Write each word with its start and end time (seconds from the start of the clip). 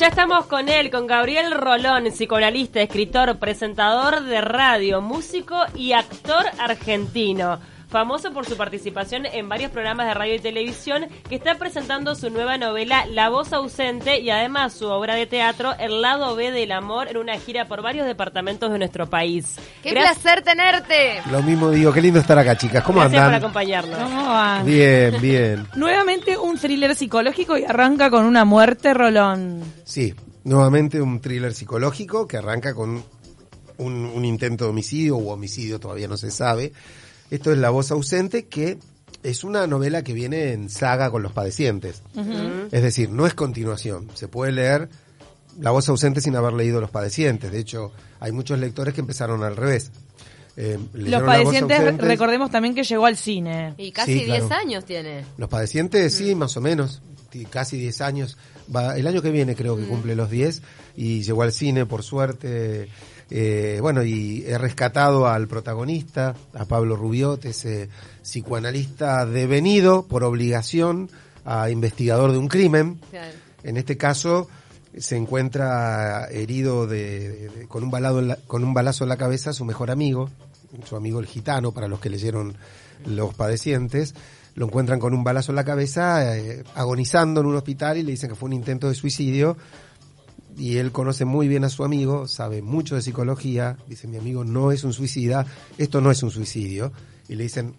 ya 0.00 0.08
estamos 0.08 0.46
con 0.46 0.70
él, 0.70 0.90
con 0.90 1.06
Gabriel 1.06 1.50
Rolón, 1.52 2.04
psicoanalista, 2.04 2.80
escritor, 2.80 3.38
presentador 3.38 4.22
de 4.22 4.40
radio, 4.40 5.02
músico 5.02 5.56
y 5.74 5.92
actor 5.92 6.46
argentino 6.58 7.60
famoso 7.90 8.32
por 8.32 8.46
su 8.46 8.56
participación 8.56 9.26
en 9.26 9.48
varios 9.48 9.70
programas 9.70 10.06
de 10.06 10.14
radio 10.14 10.34
y 10.34 10.38
televisión, 10.38 11.06
que 11.28 11.34
está 11.34 11.56
presentando 11.56 12.14
su 12.14 12.30
nueva 12.30 12.56
novela 12.56 13.04
La 13.06 13.28
voz 13.28 13.52
ausente 13.52 14.20
y 14.20 14.30
además 14.30 14.72
su 14.72 14.86
obra 14.86 15.16
de 15.16 15.26
teatro 15.26 15.74
El 15.78 16.00
lado 16.00 16.36
B 16.36 16.52
del 16.52 16.72
amor 16.72 17.08
en 17.08 17.16
una 17.16 17.38
gira 17.38 17.66
por 17.66 17.82
varios 17.82 18.06
departamentos 18.06 18.70
de 18.72 18.78
nuestro 18.78 19.10
país. 19.10 19.56
¡Qué 19.82 19.92
placer 19.92 20.42
tenerte! 20.42 21.20
Lo 21.30 21.42
mismo 21.42 21.70
digo, 21.70 21.92
qué 21.92 22.00
lindo 22.00 22.20
estar 22.20 22.38
acá, 22.38 22.56
chicas. 22.56 22.84
¿Cómo 22.84 23.00
Gracias 23.00 23.22
andan? 23.22 23.40
por 23.40 23.46
acompañarnos. 23.48 23.98
¿Cómo 23.98 24.24
va? 24.24 24.62
Bien, 24.62 25.20
bien. 25.20 25.66
Nuevamente 25.74 26.38
un 26.38 26.58
thriller 26.58 26.94
psicológico 26.94 27.58
y 27.58 27.64
arranca 27.64 28.10
con 28.10 28.24
una 28.24 28.44
muerte, 28.44 28.94
Rolón. 28.94 29.62
Sí, 29.84 30.14
nuevamente 30.44 31.00
un 31.00 31.20
thriller 31.20 31.52
psicológico 31.52 32.26
que 32.26 32.36
arranca 32.36 32.72
con 32.74 33.02
un, 33.78 34.04
un 34.04 34.24
intento 34.24 34.64
de 34.64 34.70
homicidio 34.70 35.16
u 35.16 35.30
homicidio, 35.30 35.80
todavía 35.80 36.06
no 36.06 36.16
se 36.16 36.30
sabe. 36.30 36.72
Esto 37.30 37.52
es 37.52 37.58
La 37.58 37.70
voz 37.70 37.90
ausente, 37.90 38.46
que 38.46 38.78
es 39.22 39.44
una 39.44 39.66
novela 39.66 40.02
que 40.02 40.12
viene 40.14 40.52
en 40.52 40.68
saga 40.70 41.10
con 41.10 41.22
los 41.22 41.32
padecientes. 41.32 42.02
Es 42.72 42.82
decir, 42.82 43.10
no 43.10 43.26
es 43.26 43.34
continuación. 43.34 44.08
Se 44.14 44.28
puede 44.28 44.52
leer 44.52 44.88
La 45.58 45.70
voz 45.72 45.88
ausente 45.88 46.20
sin 46.20 46.36
haber 46.36 46.52
leído 46.54 46.80
Los 46.80 46.90
padecientes. 46.90 47.52
De 47.52 47.58
hecho, 47.58 47.92
hay 48.20 48.32
muchos 48.32 48.58
lectores 48.58 48.94
que 48.94 49.00
empezaron 49.00 49.42
al 49.44 49.56
revés. 49.56 49.90
Eh, 50.56 50.78
Los 50.92 51.22
padecientes, 51.22 51.98
recordemos 51.98 52.50
también 52.50 52.74
que 52.74 52.82
llegó 52.82 53.06
al 53.06 53.16
cine. 53.16 53.74
Y 53.78 53.92
casi 53.92 54.18
Sí, 54.20 54.24
10 54.26 54.44
claro. 54.46 54.54
años 54.62 54.84
tiene. 54.84 55.24
Los 55.38 55.48
padecientes, 55.48 56.14
sí, 56.14 56.34
más 56.34 56.56
o 56.56 56.60
menos. 56.60 57.00
Casi 57.50 57.78
10 57.78 58.00
años. 58.00 58.36
Va, 58.74 58.96
el 58.96 59.06
año 59.06 59.22
que 59.22 59.30
viene 59.30 59.54
creo 59.54 59.76
que 59.76 59.84
cumple 59.86 60.14
los 60.16 60.30
10 60.30 60.62
y 60.96 61.22
llegó 61.22 61.42
al 61.42 61.52
cine, 61.52 61.86
por 61.86 62.02
suerte. 62.02 62.88
Eh, 63.30 63.78
bueno, 63.80 64.02
y 64.02 64.44
he 64.46 64.58
rescatado 64.58 65.28
al 65.28 65.46
protagonista, 65.46 66.34
a 66.54 66.64
Pablo 66.64 66.96
Rubiot, 66.96 67.44
ese 67.44 67.88
psicoanalista 68.40 69.26
devenido 69.26 70.04
por 70.06 70.24
obligación 70.24 71.10
a 71.44 71.70
investigador 71.70 72.32
de 72.32 72.38
un 72.38 72.48
crimen. 72.48 73.00
Claro. 73.10 73.32
En 73.62 73.76
este 73.76 73.96
caso 73.96 74.48
se 74.98 75.16
encuentra 75.16 76.26
herido 76.30 76.86
de, 76.86 77.28
de- 77.30 77.48
de- 77.50 77.66
con, 77.68 77.84
un 77.84 77.90
balado 77.90 78.18
en 78.18 78.28
la- 78.28 78.36
con 78.46 78.64
un 78.64 78.74
balazo 78.74 79.04
en 79.04 79.08
la 79.10 79.16
cabeza 79.16 79.52
su 79.52 79.64
mejor 79.64 79.90
amigo, 79.90 80.30
su 80.84 80.96
amigo 80.96 81.20
el 81.20 81.26
gitano, 81.26 81.72
para 81.72 81.86
los 81.88 82.00
que 82.00 82.10
leyeron 82.10 82.56
Los 83.06 83.34
Padecientes. 83.34 84.14
Lo 84.56 84.66
encuentran 84.66 84.98
con 84.98 85.14
un 85.14 85.22
balazo 85.22 85.52
en 85.52 85.56
la 85.56 85.64
cabeza, 85.64 86.36
eh, 86.36 86.64
agonizando 86.74 87.40
en 87.40 87.46
un 87.46 87.56
hospital 87.56 87.98
y 87.98 88.02
le 88.02 88.10
dicen 88.12 88.30
que 88.30 88.34
fue 88.34 88.48
un 88.48 88.52
intento 88.54 88.88
de 88.88 88.94
suicidio. 88.94 89.56
Y 90.60 90.76
él 90.76 90.92
conoce 90.92 91.24
muy 91.24 91.48
bien 91.48 91.64
a 91.64 91.70
su 91.70 91.84
amigo, 91.84 92.28
sabe 92.28 92.60
mucho 92.60 92.94
de 92.94 93.00
psicología. 93.02 93.78
Dice, 93.88 94.06
mi 94.06 94.18
amigo 94.18 94.44
no 94.44 94.72
es 94.72 94.84
un 94.84 94.92
suicida, 94.92 95.46
esto 95.78 96.00
no 96.02 96.10
es 96.10 96.22
un 96.22 96.30
suicidio. 96.30 96.92
Y 97.28 97.36
le 97.36 97.44
dicen, 97.44 97.74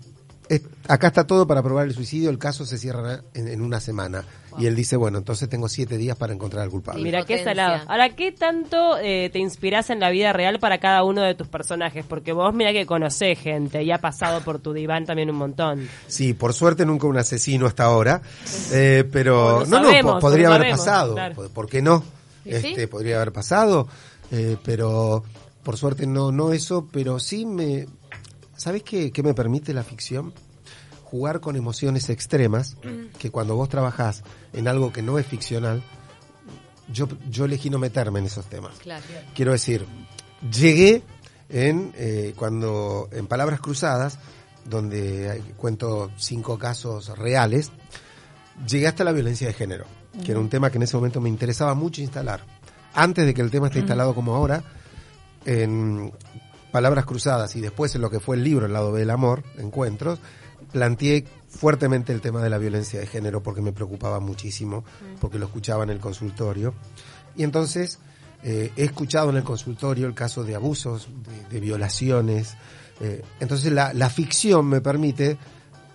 "Es- 0.49 0.63
acá 0.87 1.07
está 1.07 1.27
todo 1.27 1.45
para 1.45 1.61
probar 1.61 1.85
el 1.87 1.93
suicidio, 1.93 2.29
el 2.31 2.39
caso 2.39 2.65
se 2.65 2.77
cierra 2.79 3.21
en, 3.35 3.47
en 3.47 3.61
una 3.61 3.79
semana. 3.79 4.23
Y 4.57 4.65
él 4.65 4.75
dice, 4.75 4.97
bueno, 4.97 5.17
entonces 5.19 5.47
tengo 5.47 5.69
siete 5.69 5.95
días 5.97 6.17
para 6.17 6.33
encontrar 6.33 6.63
al 6.63 6.69
culpable. 6.71 7.01
Mira 7.03 7.23
qué 7.23 7.41
salado. 7.43 7.83
Ahora, 7.87 8.09
¿qué 8.15 8.33
tanto 8.33 8.97
eh, 8.97 9.29
te 9.31 9.39
inspiras 9.39 9.89
en 9.91 9.99
la 10.01 10.09
vida 10.09 10.33
real 10.33 10.59
para 10.59 10.79
cada 10.79 11.03
uno 11.03 11.21
de 11.21 11.35
tus 11.35 11.47
personajes? 11.47 12.03
Porque 12.05 12.33
vos, 12.33 12.53
mira 12.53 12.73
que 12.73 12.85
conocés 12.85 13.39
gente 13.39 13.83
y 13.83 13.91
ha 13.91 13.99
pasado 13.99 14.41
por 14.41 14.59
tu 14.59 14.73
diván 14.73 15.05
también 15.05 15.29
un 15.29 15.37
montón. 15.37 15.87
Sí, 16.07 16.33
por 16.33 16.53
suerte 16.53 16.85
nunca 16.85 17.07
un 17.07 17.17
asesino 17.17 17.65
hasta 17.65 17.85
ahora, 17.85 18.21
eh, 18.73 19.05
pero 19.09 19.63
no, 19.67 19.79
no, 19.79 19.85
sabemos, 19.85 20.19
podría 20.19 20.47
haber 20.47 20.59
sabemos, 20.61 20.79
pasado, 20.79 21.13
claro. 21.13 21.35
¿por- 21.35 21.49
¿por 21.51 21.69
qué 21.69 21.81
no? 21.81 22.03
Este, 22.45 22.87
podría 22.87 23.17
haber 23.17 23.31
pasado, 23.31 23.87
eh, 24.31 24.57
pero 24.63 25.23
por 25.63 25.77
suerte 25.77 26.07
no, 26.07 26.31
no 26.31 26.53
eso, 26.53 26.87
pero 26.91 27.19
sí 27.19 27.45
me, 27.45 27.87
¿sabes 28.55 28.83
qué, 28.83 29.11
qué 29.11 29.23
me 29.23 29.33
permite 29.33 29.73
la 29.73 29.83
ficción? 29.83 30.33
Jugar 31.03 31.41
con 31.41 31.55
emociones 31.55 32.09
extremas, 32.09 32.77
que 33.19 33.31
cuando 33.31 33.55
vos 33.55 33.67
trabajás 33.67 34.23
en 34.53 34.69
algo 34.69 34.93
que 34.93 35.01
no 35.01 35.19
es 35.19 35.25
ficcional, 35.25 35.83
yo, 36.91 37.07
yo 37.29 37.45
elegí 37.45 37.69
no 37.69 37.79
meterme 37.79 38.19
en 38.19 38.25
esos 38.25 38.45
temas. 38.45 38.77
Claro. 38.79 39.03
Quiero 39.35 39.51
decir, 39.51 39.85
llegué 40.51 41.03
en 41.49 41.91
eh, 41.97 42.33
cuando 42.37 43.09
en 43.11 43.27
Palabras 43.27 43.59
Cruzadas, 43.59 44.19
donde 44.65 45.43
cuento 45.57 46.11
cinco 46.17 46.57
casos 46.57 47.17
reales, 47.17 47.71
llegué 48.65 48.87
hasta 48.87 49.03
la 49.03 49.11
violencia 49.11 49.47
de 49.47 49.53
género, 49.53 49.85
que 50.23 50.31
era 50.31 50.39
un 50.39 50.49
tema 50.49 50.69
que 50.69 50.77
en 50.77 50.83
ese 50.83 50.97
momento 50.97 51.21
me 51.21 51.29
interesaba 51.29 51.73
mucho 51.73 52.01
instalar. 52.01 52.41
Antes 52.93 53.25
de 53.25 53.33
que 53.33 53.41
el 53.41 53.49
tema 53.51 53.67
esté 53.67 53.79
instalado 53.79 54.13
como 54.13 54.35
ahora, 54.35 54.63
en 55.45 56.11
Palabras 56.71 57.05
Cruzadas 57.05 57.55
y 57.55 57.61
después 57.61 57.95
en 57.95 58.01
lo 58.01 58.09
que 58.09 58.19
fue 58.19 58.35
el 58.35 58.43
libro 58.43 58.65
El 58.65 58.73
lado 58.73 58.91
B 58.91 58.99
del 58.99 59.09
amor, 59.09 59.43
Encuentros, 59.57 60.19
planteé 60.71 61.25
fuertemente 61.49 62.13
el 62.13 62.21
tema 62.21 62.41
de 62.41 62.49
la 62.49 62.57
violencia 62.57 62.99
de 62.99 63.07
género 63.07 63.41
porque 63.41 63.61
me 63.61 63.73
preocupaba 63.73 64.19
muchísimo, 64.19 64.83
porque 65.19 65.39
lo 65.39 65.45
escuchaba 65.45 65.83
en 65.83 65.89
el 65.89 65.99
consultorio. 65.99 66.73
Y 67.35 67.43
entonces 67.43 67.99
eh, 68.43 68.71
he 68.75 68.83
escuchado 68.83 69.29
en 69.29 69.37
el 69.37 69.43
consultorio 69.43 70.07
el 70.07 70.13
caso 70.13 70.43
de 70.43 70.55
abusos, 70.55 71.07
de, 71.23 71.55
de 71.55 71.59
violaciones. 71.59 72.55
eh, 72.99 73.21
entonces 73.39 73.71
la, 73.71 73.93
la 73.93 74.09
ficción 74.09 74.67
me 74.67 74.81
permite 74.81 75.37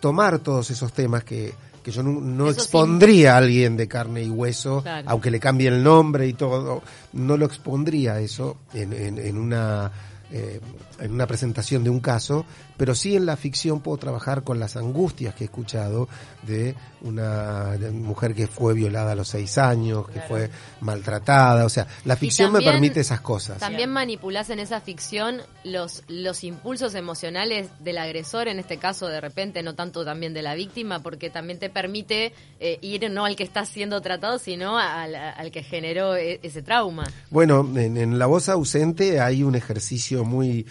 tomar 0.01 0.39
todos 0.41 0.71
esos 0.71 0.93
temas 0.93 1.25
que, 1.25 1.55
que 1.87 1.93
yo 1.93 2.03
no, 2.03 2.21
no 2.21 2.47
Eso 2.51 2.55
sí. 2.55 2.61
expondría 2.65 3.35
a 3.35 3.37
alguien 3.39 3.77
de 3.77 3.87
carne 3.87 4.25
y 4.25 4.29
hueso, 4.29 4.83
Claro. 4.83 5.09
aunque 5.09 5.31
le 5.31 5.39
cambie 5.39 5.69
el 5.69 5.85
nombre 5.85 6.27
y 6.27 6.33
todo, 6.33 6.83
no 7.13 7.37
lo 7.37 7.47
expondría 7.47 8.19
eso 8.19 8.57
en, 8.75 8.93
en, 8.93 9.19
en 9.19 9.39
una 9.39 9.93
eh, 10.33 10.61
en 11.01 11.13
una 11.13 11.27
presentación 11.27 11.85
de 11.85 11.91
un 11.91 12.01
caso, 12.01 12.45
pero 12.77 12.95
sí 12.95 13.17
en 13.17 13.27
la 13.27 13.37
ficción 13.37 13.81
puedo 13.81 13.97
trabajar 13.99 14.43
con 14.43 14.59
las 14.59 14.77
angustias 14.77 15.35
que 15.35 15.45
he 15.45 15.47
escuchado 15.47 16.09
de 16.43 16.75
una 17.03 17.77
mujer 17.93 18.35
que 18.35 18.47
fue 18.47 18.75
violada 18.75 19.13
a 19.13 19.15
los 19.15 19.29
seis 19.29 19.59
años, 19.59 20.09
que 20.09 20.21
fue 20.21 20.51
maltratada, 20.81 21.65
o 21.65 21.69
sea, 21.69 21.87
la 22.05 22.17
ficción 22.17 22.53
me 22.53 22.61
permite 22.61 23.01
esas 23.01 23.21
cosas. 23.21 23.59
También 23.59 23.91
manipulás 23.91 24.51
en 24.51 24.59
esa 24.59 24.81
ficción 24.81 25.41
los, 25.65 26.03
los 26.09 26.43
impulsos 26.45 26.95
emocionales 26.95 27.69
del 27.81 27.99
agresor, 27.99 28.49
en 28.49 28.59
este 28.59 28.79
caso 28.79 29.07
de 29.07 29.21
repente, 29.21 29.63
no 29.63 29.75
tanto 29.75 30.05
también 30.05 30.35
de 30.35 30.43
la 30.43 30.55
víctima, 30.55 31.03
porque 31.03 31.31
también 31.31 31.59
te 31.59 31.71
permite 31.71 32.33
eh, 32.61 32.79
ir 32.83 33.11
no 33.11 33.25
al 33.25 33.37
que 33.37 33.45
está 33.45 33.65
siendo 33.65 34.01
tratado, 34.01 34.39
sino 34.39 34.79
al, 34.79 35.15
al 35.15 35.51
que 35.51 35.63
generó 35.63 36.17
e- 36.17 36.41
ese 36.43 36.63
trauma. 36.63 37.05
Bueno, 37.31 37.69
en, 37.77 37.97
en 37.97 38.19
La 38.19 38.27
voz 38.27 38.49
ausente 38.49 39.21
hay 39.21 39.43
un 39.43 39.55
ejercicio 39.55 40.16
muy 40.25 40.67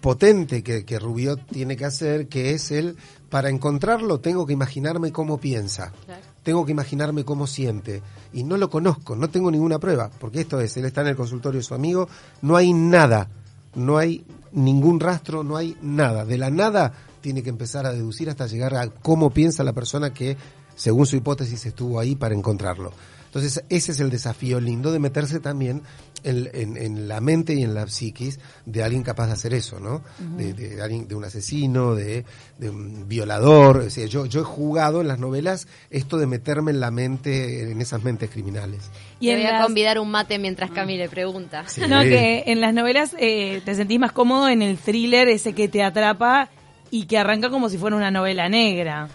potente 0.00 0.62
que, 0.62 0.84
que 0.84 0.98
Rubiot 0.98 1.46
tiene 1.46 1.76
que 1.76 1.84
hacer, 1.84 2.28
que 2.28 2.52
es 2.52 2.70
el, 2.70 2.96
para 3.28 3.50
encontrarlo 3.50 4.18
tengo 4.20 4.46
que 4.46 4.52
imaginarme 4.52 5.12
cómo 5.12 5.38
piensa, 5.38 5.92
Claro. 6.06 6.22
tengo 6.42 6.64
que 6.64 6.72
imaginarme 6.72 7.24
cómo 7.24 7.46
siente, 7.46 8.02
y 8.32 8.42
no 8.44 8.56
lo 8.56 8.70
conozco, 8.70 9.14
no 9.14 9.28
tengo 9.28 9.50
ninguna 9.50 9.78
prueba, 9.78 10.10
porque 10.18 10.40
esto 10.40 10.60
es, 10.60 10.76
él 10.76 10.86
está 10.86 11.02
en 11.02 11.08
el 11.08 11.16
consultorio 11.16 11.60
de 11.60 11.64
su 11.64 11.74
amigo, 11.74 12.08
no 12.40 12.56
hay 12.56 12.72
nada, 12.72 13.28
no 13.74 13.98
hay 13.98 14.24
ningún 14.52 15.00
rastro, 15.00 15.44
no 15.44 15.56
hay 15.56 15.76
nada, 15.82 16.24
de 16.24 16.38
la 16.38 16.50
nada 16.50 16.92
tiene 17.20 17.42
que 17.42 17.50
empezar 17.50 17.84
a 17.84 17.92
deducir 17.92 18.30
hasta 18.30 18.46
llegar 18.46 18.74
a 18.74 18.88
cómo 18.88 19.28
piensa 19.30 19.62
la 19.62 19.74
persona 19.74 20.14
que, 20.14 20.38
según 20.76 21.04
su 21.04 21.16
hipótesis, 21.16 21.66
estuvo 21.66 22.00
ahí 22.00 22.16
para 22.16 22.34
encontrarlo. 22.34 22.92
Entonces, 23.30 23.62
ese 23.68 23.92
es 23.92 24.00
el 24.00 24.10
desafío 24.10 24.58
lindo 24.58 24.90
de 24.90 24.98
meterse 24.98 25.38
también 25.38 25.82
en, 26.24 26.50
en- 26.52 26.76
en 26.76 27.06
la 27.06 27.20
mente 27.20 27.54
y 27.54 27.62
en 27.62 27.74
la 27.74 27.86
psiquis 27.86 28.40
de 28.66 28.82
alguien 28.82 29.04
capaz 29.04 29.28
de 29.28 29.34
hacer 29.34 29.54
eso, 29.54 29.78
¿no? 29.78 30.02
de, 30.36 30.52
de 30.52 30.82
alguien, 30.82 31.06
de 31.06 31.14
un 31.14 31.24
asesino, 31.24 31.94
de, 31.94 32.24
de 32.58 32.70
un 32.70 33.08
violador. 33.08 33.76
O 33.78 33.90
sea, 33.90 34.06
yo, 34.06 34.26
yo 34.26 34.40
he 34.40 34.44
jugado 34.44 35.00
en 35.00 35.06
las 35.06 35.20
novelas 35.20 35.68
esto 35.90 36.18
de 36.18 36.26
meterme 36.26 36.72
en 36.72 36.80
la 36.80 36.90
mente, 36.90 37.70
en 37.70 37.80
esas 37.80 38.02
mentes 38.02 38.30
criminales. 38.30 38.90
Y 39.20 39.26
Te 39.28 39.34
en 39.34 39.38
voy 39.38 39.46
a 39.46 39.52
las- 39.52 39.62
convidar 39.64 40.00
un 40.00 40.10
mate 40.10 40.38
mientras 40.40 40.72
Camille 40.72 41.08
pregunta. 41.08 41.68
Sí. 41.68 41.82
No, 41.88 42.00
que 42.02 42.42
en 42.46 42.60
las 42.60 42.74
novelas 42.74 43.14
eh, 43.20 43.62
te 43.64 43.76
sentís 43.76 44.00
más 44.00 44.10
cómodo 44.10 44.48
en 44.48 44.60
el 44.62 44.76
thriller 44.76 45.28
ese 45.28 45.52
que 45.52 45.68
te 45.68 45.84
atrapa 45.84 46.50
y 46.90 47.04
que 47.06 47.16
arranca 47.16 47.48
como 47.48 47.68
si 47.68 47.78
fuera 47.78 47.94
una 47.96 48.10
novela 48.10 48.48
negra. 48.48 49.08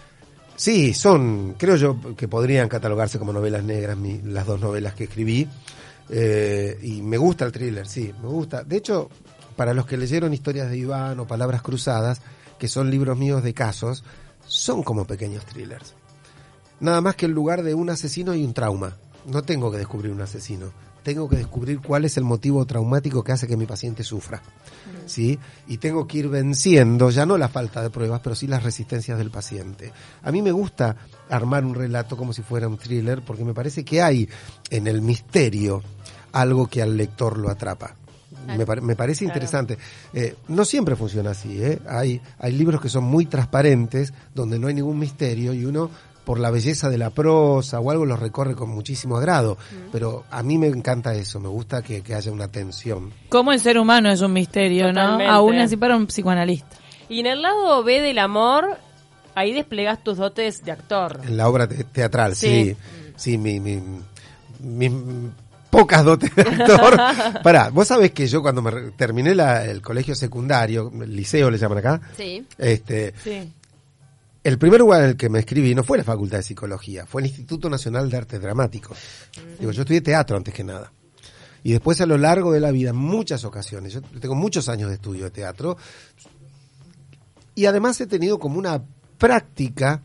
Sí, 0.56 0.94
son, 0.94 1.54
creo 1.58 1.76
yo 1.76 1.96
que 2.16 2.28
podrían 2.28 2.68
catalogarse 2.68 3.18
como 3.18 3.32
novelas 3.32 3.62
negras 3.62 3.96
mi- 3.96 4.20
las 4.22 4.46
dos 4.46 4.60
novelas 4.60 4.94
que 4.94 5.04
escribí. 5.04 5.46
Eh, 6.08 6.78
y 6.82 7.02
me 7.02 7.18
gusta 7.18 7.44
el 7.44 7.52
thriller, 7.52 7.86
sí, 7.86 8.12
me 8.22 8.28
gusta. 8.28 8.62
De 8.64 8.76
hecho, 8.76 9.10
para 9.56 9.74
los 9.74 9.86
que 9.86 9.96
leyeron 9.96 10.32
historias 10.32 10.70
de 10.70 10.78
Iván 10.78 11.18
o 11.20 11.26
Palabras 11.26 11.62
Cruzadas, 11.62 12.20
que 12.58 12.68
son 12.68 12.90
libros 12.90 13.18
míos 13.18 13.42
de 13.42 13.52
casos, 13.52 14.04
son 14.46 14.82
como 14.82 15.06
pequeños 15.06 15.44
thrillers. 15.44 15.94
Nada 16.80 17.00
más 17.00 17.16
que 17.16 17.26
en 17.26 17.32
lugar 17.32 17.62
de 17.62 17.74
un 17.74 17.90
asesino 17.90 18.32
hay 18.32 18.44
un 18.44 18.54
trauma. 18.54 18.96
no 19.26 19.42
tengo 19.42 19.72
que 19.72 19.78
descubrir 19.78 20.12
un 20.12 20.20
asesino, 20.22 20.70
tengo 21.06 21.28
que 21.28 21.36
descubrir 21.36 21.78
cuál 21.80 22.04
es 22.04 22.16
el 22.16 22.24
motivo 22.24 22.66
traumático 22.66 23.22
que 23.22 23.30
hace 23.30 23.46
que 23.46 23.56
mi 23.56 23.64
paciente 23.64 24.02
sufra. 24.02 24.42
¿Sí? 25.06 25.38
Y 25.68 25.78
tengo 25.78 26.04
que 26.08 26.18
ir 26.18 26.28
venciendo 26.28 27.10
ya 27.10 27.24
no 27.24 27.38
la 27.38 27.48
falta 27.48 27.80
de 27.80 27.90
pruebas, 27.90 28.20
pero 28.24 28.34
sí 28.34 28.48
las 28.48 28.64
resistencias 28.64 29.16
del 29.16 29.30
paciente. 29.30 29.92
A 30.24 30.32
mí 30.32 30.42
me 30.42 30.50
gusta 30.50 30.96
armar 31.30 31.64
un 31.64 31.76
relato 31.76 32.16
como 32.16 32.32
si 32.32 32.42
fuera 32.42 32.66
un 32.66 32.76
thriller 32.76 33.22
porque 33.24 33.44
me 33.44 33.54
parece 33.54 33.84
que 33.84 34.02
hay 34.02 34.28
en 34.68 34.88
el 34.88 35.00
misterio 35.02 35.80
algo 36.32 36.66
que 36.66 36.82
al 36.82 36.96
lector 36.96 37.38
lo 37.38 37.50
atrapa. 37.50 37.94
Me, 38.48 38.66
pare- 38.66 38.80
me 38.80 38.96
parece 38.96 39.24
interesante. 39.24 39.78
Eh, 40.12 40.34
no 40.48 40.64
siempre 40.64 40.96
funciona 40.96 41.30
así. 41.30 41.62
¿eh? 41.62 41.78
Hay, 41.88 42.20
hay 42.40 42.52
libros 42.52 42.80
que 42.80 42.88
son 42.88 43.04
muy 43.04 43.26
transparentes, 43.26 44.12
donde 44.34 44.58
no 44.58 44.66
hay 44.66 44.74
ningún 44.74 44.98
misterio 44.98 45.54
y 45.54 45.64
uno, 45.64 45.88
por 46.26 46.38
la 46.40 46.50
belleza 46.50 46.90
de 46.90 46.98
la 46.98 47.10
prosa 47.10 47.78
o 47.80 47.90
algo, 47.90 48.04
los 48.04 48.18
recorre 48.18 48.54
con 48.56 48.68
muchísimo 48.68 49.16
agrado. 49.16 49.56
Pero 49.92 50.24
a 50.30 50.42
mí 50.42 50.58
me 50.58 50.66
encanta 50.66 51.14
eso, 51.14 51.38
me 51.40 51.48
gusta 51.48 51.80
que, 51.82 52.02
que 52.02 52.14
haya 52.14 52.32
una 52.32 52.48
tensión. 52.48 53.12
Cómo 53.30 53.52
el 53.52 53.60
ser 53.60 53.78
humano 53.78 54.10
es 54.10 54.20
un 54.20 54.32
misterio, 54.32 54.88
Totalmente. 54.88 55.24
¿no? 55.26 55.30
Aún 55.32 55.56
así 55.58 55.76
para 55.76 55.96
un 55.96 56.06
psicoanalista. 56.08 56.76
Y 57.08 57.20
en 57.20 57.26
el 57.26 57.40
lado 57.42 57.84
B 57.84 58.00
del 58.00 58.18
amor, 58.18 58.76
ahí 59.36 59.52
desplegas 59.54 60.02
tus 60.02 60.18
dotes 60.18 60.64
de 60.64 60.72
actor. 60.72 61.20
En 61.24 61.36
la 61.36 61.48
obra 61.48 61.68
te- 61.68 61.84
teatral, 61.84 62.34
Sí. 62.34 62.74
sí. 62.74 62.76
Sí, 63.16 63.38
mi, 63.38 63.60
mi- 63.60 63.80
mis 64.60 64.92
pocas 65.70 66.04
dotes 66.04 66.34
de 66.34 66.42
actor. 66.42 66.96
Pará, 67.42 67.70
vos 67.70 67.86
sabés 67.88 68.10
que 68.12 68.26
yo 68.26 68.42
cuando 68.42 68.62
me 68.62 68.72
terminé 68.96 69.34
la- 69.34 69.64
el 69.64 69.80
colegio 69.82 70.14
secundario, 70.14 70.90
el 71.02 71.14
liceo 71.14 71.50
le 71.50 71.58
llaman 71.58 71.78
acá, 71.78 72.00
Sí. 72.16 72.44
este, 72.58 73.14
Sí. 73.22 73.52
El 74.46 74.58
primer 74.58 74.78
lugar 74.78 75.02
en 75.02 75.08
el 75.08 75.16
que 75.16 75.28
me 75.28 75.40
escribí 75.40 75.74
no 75.74 75.82
fue 75.82 75.98
la 75.98 76.04
Facultad 76.04 76.36
de 76.36 76.44
Psicología, 76.44 77.04
fue 77.04 77.20
el 77.20 77.26
Instituto 77.26 77.68
Nacional 77.68 78.08
de 78.08 78.16
Arte 78.16 78.38
Dramático. 78.38 78.94
Digo, 79.58 79.72
yo 79.72 79.82
estudié 79.82 80.00
teatro 80.02 80.36
antes 80.36 80.54
que 80.54 80.62
nada. 80.62 80.92
Y 81.64 81.72
después 81.72 82.00
a 82.00 82.06
lo 82.06 82.16
largo 82.16 82.52
de 82.52 82.60
la 82.60 82.70
vida, 82.70 82.90
en 82.90 82.96
muchas 82.96 83.44
ocasiones, 83.44 83.94
yo 83.94 84.02
tengo 84.02 84.36
muchos 84.36 84.68
años 84.68 84.88
de 84.88 84.94
estudio 84.94 85.24
de 85.24 85.30
teatro, 85.32 85.76
y 87.56 87.66
además 87.66 88.00
he 88.00 88.06
tenido 88.06 88.38
como 88.38 88.60
una 88.60 88.84
práctica 89.18 90.00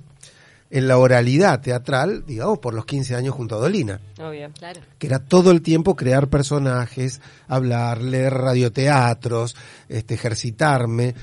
en 0.72 0.88
la 0.88 0.98
oralidad 0.98 1.62
teatral, 1.62 2.26
digamos, 2.26 2.58
por 2.58 2.74
los 2.74 2.88
15 2.88 3.16
años 3.16 3.36
junto 3.36 3.58
a 3.58 3.60
Dolina 3.60 4.02
Obvio. 4.18 4.50
Claro. 4.58 4.82
que 4.98 5.06
era 5.06 5.20
todo 5.20 5.52
el 5.52 5.62
tiempo 5.62 5.96
crear 5.96 6.30
personajes, 6.30 7.22
hablar, 7.48 8.02
leer 8.02 8.34
radioteatros, 8.34 9.56
este, 9.88 10.16
ejercitarme, 10.16 11.14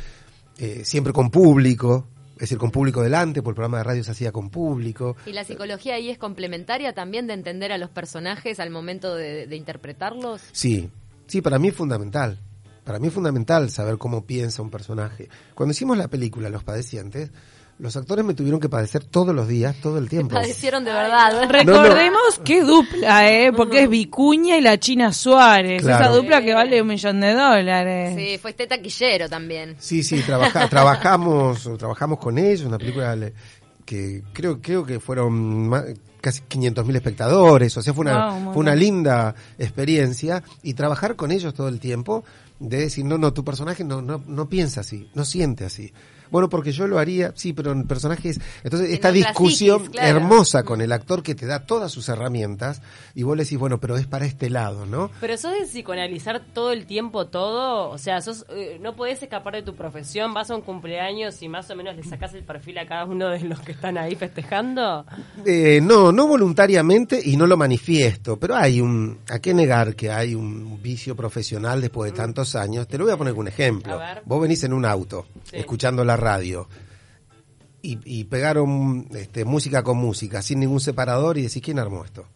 eh, 0.58 0.82
siempre 0.84 1.12
con 1.12 1.30
público, 1.30 2.06
es 2.38 2.42
decir, 2.42 2.58
con 2.58 2.70
público 2.70 3.02
delante, 3.02 3.42
porque 3.42 3.54
el 3.54 3.56
programa 3.56 3.78
de 3.78 3.84
radio 3.84 4.04
se 4.04 4.12
hacía 4.12 4.30
con 4.30 4.48
público. 4.48 5.16
¿Y 5.26 5.32
la 5.32 5.42
psicología 5.42 5.94
ahí 5.94 6.08
es 6.08 6.18
complementaria 6.18 6.94
también 6.94 7.26
de 7.26 7.34
entender 7.34 7.72
a 7.72 7.78
los 7.78 7.90
personajes 7.90 8.60
al 8.60 8.70
momento 8.70 9.16
de, 9.16 9.48
de 9.48 9.56
interpretarlos? 9.56 10.42
Sí, 10.52 10.88
sí, 11.26 11.42
para 11.42 11.58
mí 11.58 11.68
es 11.68 11.74
fundamental. 11.74 12.38
Para 12.84 13.00
mí 13.00 13.08
es 13.08 13.12
fundamental 13.12 13.68
saber 13.70 13.98
cómo 13.98 14.24
piensa 14.24 14.62
un 14.62 14.70
personaje. 14.70 15.28
Cuando 15.54 15.72
hicimos 15.72 15.98
la 15.98 16.08
película 16.08 16.48
Los 16.48 16.62
Padecientes, 16.62 17.32
los 17.78 17.96
actores 17.96 18.24
me 18.24 18.34
tuvieron 18.34 18.58
que 18.60 18.68
padecer 18.68 19.04
todos 19.04 19.34
los 19.34 19.46
días, 19.46 19.76
todo 19.80 19.98
el 19.98 20.08
tiempo. 20.08 20.34
Padecieron 20.34 20.84
de 20.84 20.92
verdad. 20.92 21.48
Recordemos 21.48 22.40
qué 22.44 22.62
dupla, 22.62 23.30
¿eh? 23.32 23.52
Porque 23.52 23.84
es 23.84 23.88
Vicuña 23.90 24.56
y 24.56 24.60
la 24.60 24.78
China 24.78 25.12
Suárez. 25.12 25.82
Claro. 25.82 26.04
Esa 26.04 26.14
dupla 26.14 26.42
que 26.42 26.54
vale 26.54 26.82
un 26.82 26.88
millón 26.88 27.20
de 27.20 27.32
dólares. 27.34 28.14
Sí, 28.16 28.38
fue 28.38 28.50
este 28.50 28.66
taquillero 28.66 29.28
también. 29.28 29.76
Sí, 29.78 30.02
sí, 30.02 30.20
trabaja- 30.22 30.68
trabajamos, 30.70 31.70
trabajamos 31.78 32.18
con 32.18 32.36
ellos, 32.38 32.62
una 32.66 32.78
película 32.78 33.16
que 33.84 34.22
creo, 34.32 34.60
creo 34.60 34.84
que 34.84 35.00
fueron 35.00 35.68
ma- 35.68 35.84
casi 36.20 36.42
500 36.48 36.84
mil 36.84 36.96
espectadores, 36.96 37.76
o 37.76 37.82
sea, 37.82 37.94
fue 37.94 38.02
una, 38.02 38.30
Wow, 38.30 38.40
muy 38.40 38.54
fue 38.54 38.60
una 38.60 38.74
linda 38.74 39.34
experiencia 39.58 40.42
y 40.62 40.74
trabajar 40.74 41.14
con 41.16 41.30
ellos 41.30 41.54
todo 41.54 41.68
el 41.68 41.78
tiempo 41.80 42.24
de 42.58 42.78
decir, 42.78 43.04
no, 43.04 43.16
no, 43.18 43.32
tu 43.32 43.44
personaje 43.44 43.84
no, 43.84 44.02
no, 44.02 44.20
no 44.26 44.48
piensa 44.48 44.80
así, 44.80 45.08
no 45.14 45.24
siente 45.24 45.64
así. 45.64 45.92
Bueno, 46.30 46.48
porque 46.48 46.72
yo 46.72 46.86
lo 46.86 46.98
haría, 46.98 47.32
sí, 47.34 47.52
pero 47.52 47.72
en 47.72 47.86
personajes... 47.86 48.40
Entonces, 48.64 48.88
En 48.88 48.94
esta 48.94 49.12
discusión 49.12 49.78
psiquis, 49.80 49.92
claro. 50.00 50.16
hermosa 50.18 50.62
con 50.62 50.80
el 50.80 50.92
actor 50.92 51.22
que 51.22 51.34
te 51.34 51.46
da 51.46 51.60
todas 51.60 51.90
sus 51.92 52.08
herramientas 52.08 52.82
y 53.14 53.22
vos 53.22 53.36
le 53.36 53.44
decís, 53.44 53.58
bueno, 53.58 53.78
pero 53.78 53.96
es 53.96 54.06
para 54.06 54.26
este 54.26 54.50
lado, 54.50 54.86
¿no? 54.86 55.10
Pero 55.20 55.36
sos 55.36 55.52
de 55.52 55.66
psicoanalizar 55.66 56.40
todo 56.52 56.72
el 56.72 56.86
tiempo 56.86 57.26
todo, 57.26 57.90
o 57.90 57.98
sea, 57.98 58.20
sos, 58.20 58.44
eh, 58.50 58.78
no 58.80 58.94
podés 58.96 59.22
escapar 59.22 59.54
de 59.54 59.62
tu 59.62 59.74
profesión, 59.74 60.34
vas 60.34 60.50
a 60.50 60.54
un 60.54 60.62
cumpleaños 60.62 61.40
y 61.42 61.48
más 61.48 61.70
o 61.70 61.76
menos 61.76 61.96
le 61.96 62.04
sacás 62.04 62.34
el 62.34 62.42
perfil 62.44 62.78
a 62.78 62.86
cada 62.86 63.04
uno 63.04 63.28
de 63.28 63.40
los 63.40 63.60
que 63.60 63.72
están 63.72 63.98
ahí 63.98 64.14
festejando. 64.14 65.04
Eh, 65.44 65.80
no, 65.82 66.12
no 66.12 66.26
voluntariamente 66.26 67.20
y 67.24 67.36
no 67.36 67.46
lo 67.46 67.56
manifiesto, 67.56 68.38
pero 68.38 68.56
hay 68.56 68.80
un, 68.80 69.18
¿a 69.30 69.38
qué 69.38 69.54
negar 69.54 69.94
que 69.94 70.10
hay 70.10 70.34
un 70.34 70.80
vicio 70.82 71.14
profesional 71.16 71.80
después 71.80 72.10
de 72.12 72.16
tantos 72.16 72.54
años? 72.54 72.86
Te 72.88 72.98
lo 72.98 73.04
voy 73.04 73.12
a 73.12 73.16
poner 73.16 73.32
con 73.34 73.42
un 73.42 73.48
ejemplo. 73.48 73.94
A 73.94 74.14
ver. 74.14 74.22
Vos 74.24 74.40
venís 74.40 74.62
en 74.64 74.72
un 74.72 74.84
auto, 74.84 75.26
Sí. 75.44 75.56
escuchando 75.56 76.04
la 76.04 76.16
radio, 76.18 76.68
y, 77.80 77.98
y 78.04 78.24
pegaron 78.24 79.08
este, 79.14 79.44
música 79.44 79.82
con 79.82 79.96
música, 79.96 80.42
sin 80.42 80.60
ningún 80.60 80.80
separador, 80.80 81.38
y 81.38 81.42
decís, 81.42 81.62
¿quién 81.62 81.78
armó 81.78 82.04
esto? 82.04 82.26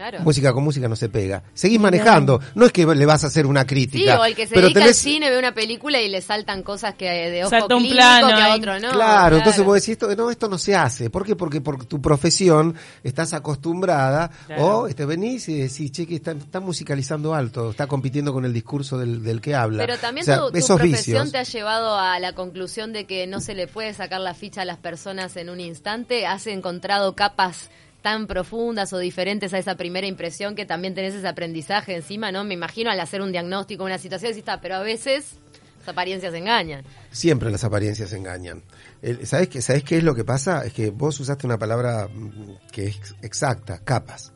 Claro. 0.00 0.20
Música 0.24 0.52
con 0.54 0.64
música 0.64 0.88
no 0.88 0.96
se 0.96 1.10
pega. 1.10 1.42
Seguís 1.52 1.78
manejando, 1.78 2.40
no 2.54 2.64
es 2.64 2.72
que 2.72 2.86
le 2.86 3.04
vas 3.04 3.22
a 3.24 3.26
hacer 3.26 3.44
una 3.46 3.60
Sí, 3.62 3.66
crítica. 3.66 4.18
o 4.18 4.24
el 4.24 4.34
que 4.34 4.46
se 4.46 4.54
pero 4.54 4.68
dedica 4.68 4.80
tenés- 4.80 4.88
al 4.88 4.94
cine 4.94 5.30
ve 5.30 5.38
una 5.38 5.52
película 5.52 6.00
y 6.00 6.08
le 6.08 6.22
saltan 6.22 6.62
cosas 6.62 6.94
que 6.94 7.04
de 7.06 7.42
ojo 7.44 7.50
Salta 7.50 7.74
un 7.76 7.82
clínico 7.82 7.96
plano 8.02 8.28
que 8.28 8.42
a 8.42 8.54
otro 8.54 8.80
no. 8.80 8.90
claro, 8.92 9.36
entonces 9.36 9.62
vos 9.62 9.74
decís, 9.74 9.90
esto, 9.90 10.14
no, 10.16 10.30
esto 10.30 10.48
no 10.48 10.56
se 10.56 10.74
hace. 10.74 11.10
¿Por 11.10 11.26
qué? 11.26 11.36
Porque 11.36 11.60
por 11.60 11.84
tu 11.84 12.00
profesión 12.00 12.74
estás 13.04 13.34
acostumbrada 13.34 14.30
Claro. 14.46 14.64
o 14.78 14.86
este, 14.86 15.04
venís 15.04 15.48
y 15.50 15.58
decís, 15.60 15.92
che, 15.92 16.06
que 16.06 16.14
está, 16.16 16.32
está 16.32 16.60
musicalizando 16.60 17.34
alto, 17.34 17.70
está 17.70 17.86
compitiendo 17.86 18.32
con 18.32 18.44
el 18.44 18.52
discurso 18.54 18.96
del, 18.98 19.22
del 19.22 19.40
que 19.42 19.54
habla. 19.54 19.84
Pero 19.84 19.98
también 19.98 20.22
O 20.22 20.24
sea, 20.24 20.38
tu, 20.38 20.50
tu 20.50 20.56
esos 20.56 20.78
profesión 20.78 21.24
vicios. 21.24 21.32
te 21.32 21.38
ha 21.38 21.42
llevado 21.42 21.98
a 21.98 22.18
la 22.20 22.32
conclusión 22.34 22.92
de 22.92 23.04
que 23.06 23.26
no 23.26 23.40
se 23.40 23.54
le 23.54 23.66
puede 23.66 23.92
sacar 23.92 24.20
la 24.20 24.32
ficha 24.34 24.62
a 24.62 24.64
las 24.64 24.78
personas 24.78 25.36
en 25.36 25.50
un 25.50 25.60
instante. 25.60 26.26
¿Has 26.26 26.46
encontrado 26.46 27.14
capas 27.14 27.70
tan 28.02 28.26
profundas 28.26 28.92
o 28.92 28.98
diferentes 28.98 29.52
a 29.54 29.58
esa 29.58 29.76
primera 29.76 30.06
impresión 30.06 30.54
que 30.54 30.66
también 30.66 30.94
tenés 30.94 31.14
ese 31.14 31.28
aprendizaje 31.28 31.94
encima, 31.94 32.32
¿no? 32.32 32.44
Me 32.44 32.54
imagino 32.54 32.90
al 32.90 33.00
hacer 33.00 33.20
un 33.20 33.32
diagnóstico, 33.32 33.84
una 33.84 33.98
situación, 33.98 34.32
decís, 34.32 34.48
"Ah, 34.48 34.60
pero 34.60 34.76
a 34.76 34.80
veces 34.80 35.34
las 35.80 35.88
apariencias 35.88 36.34
engañan. 36.34 36.84
Siempre 37.10 37.50
las 37.50 37.64
apariencias 37.64 38.12
engañan. 38.12 38.62
¿Sabés 39.24 39.48
qué, 39.48 39.62
¿Sabés 39.62 39.82
qué 39.82 39.98
es 39.98 40.04
lo 40.04 40.14
que 40.14 40.24
pasa? 40.24 40.64
Es 40.64 40.72
que 40.72 40.90
vos 40.90 41.18
usaste 41.20 41.46
una 41.46 41.58
palabra 41.58 42.06
mm, 42.08 42.68
que 42.70 42.88
es 42.88 43.14
exacta, 43.22 43.78
capas. 43.78 44.32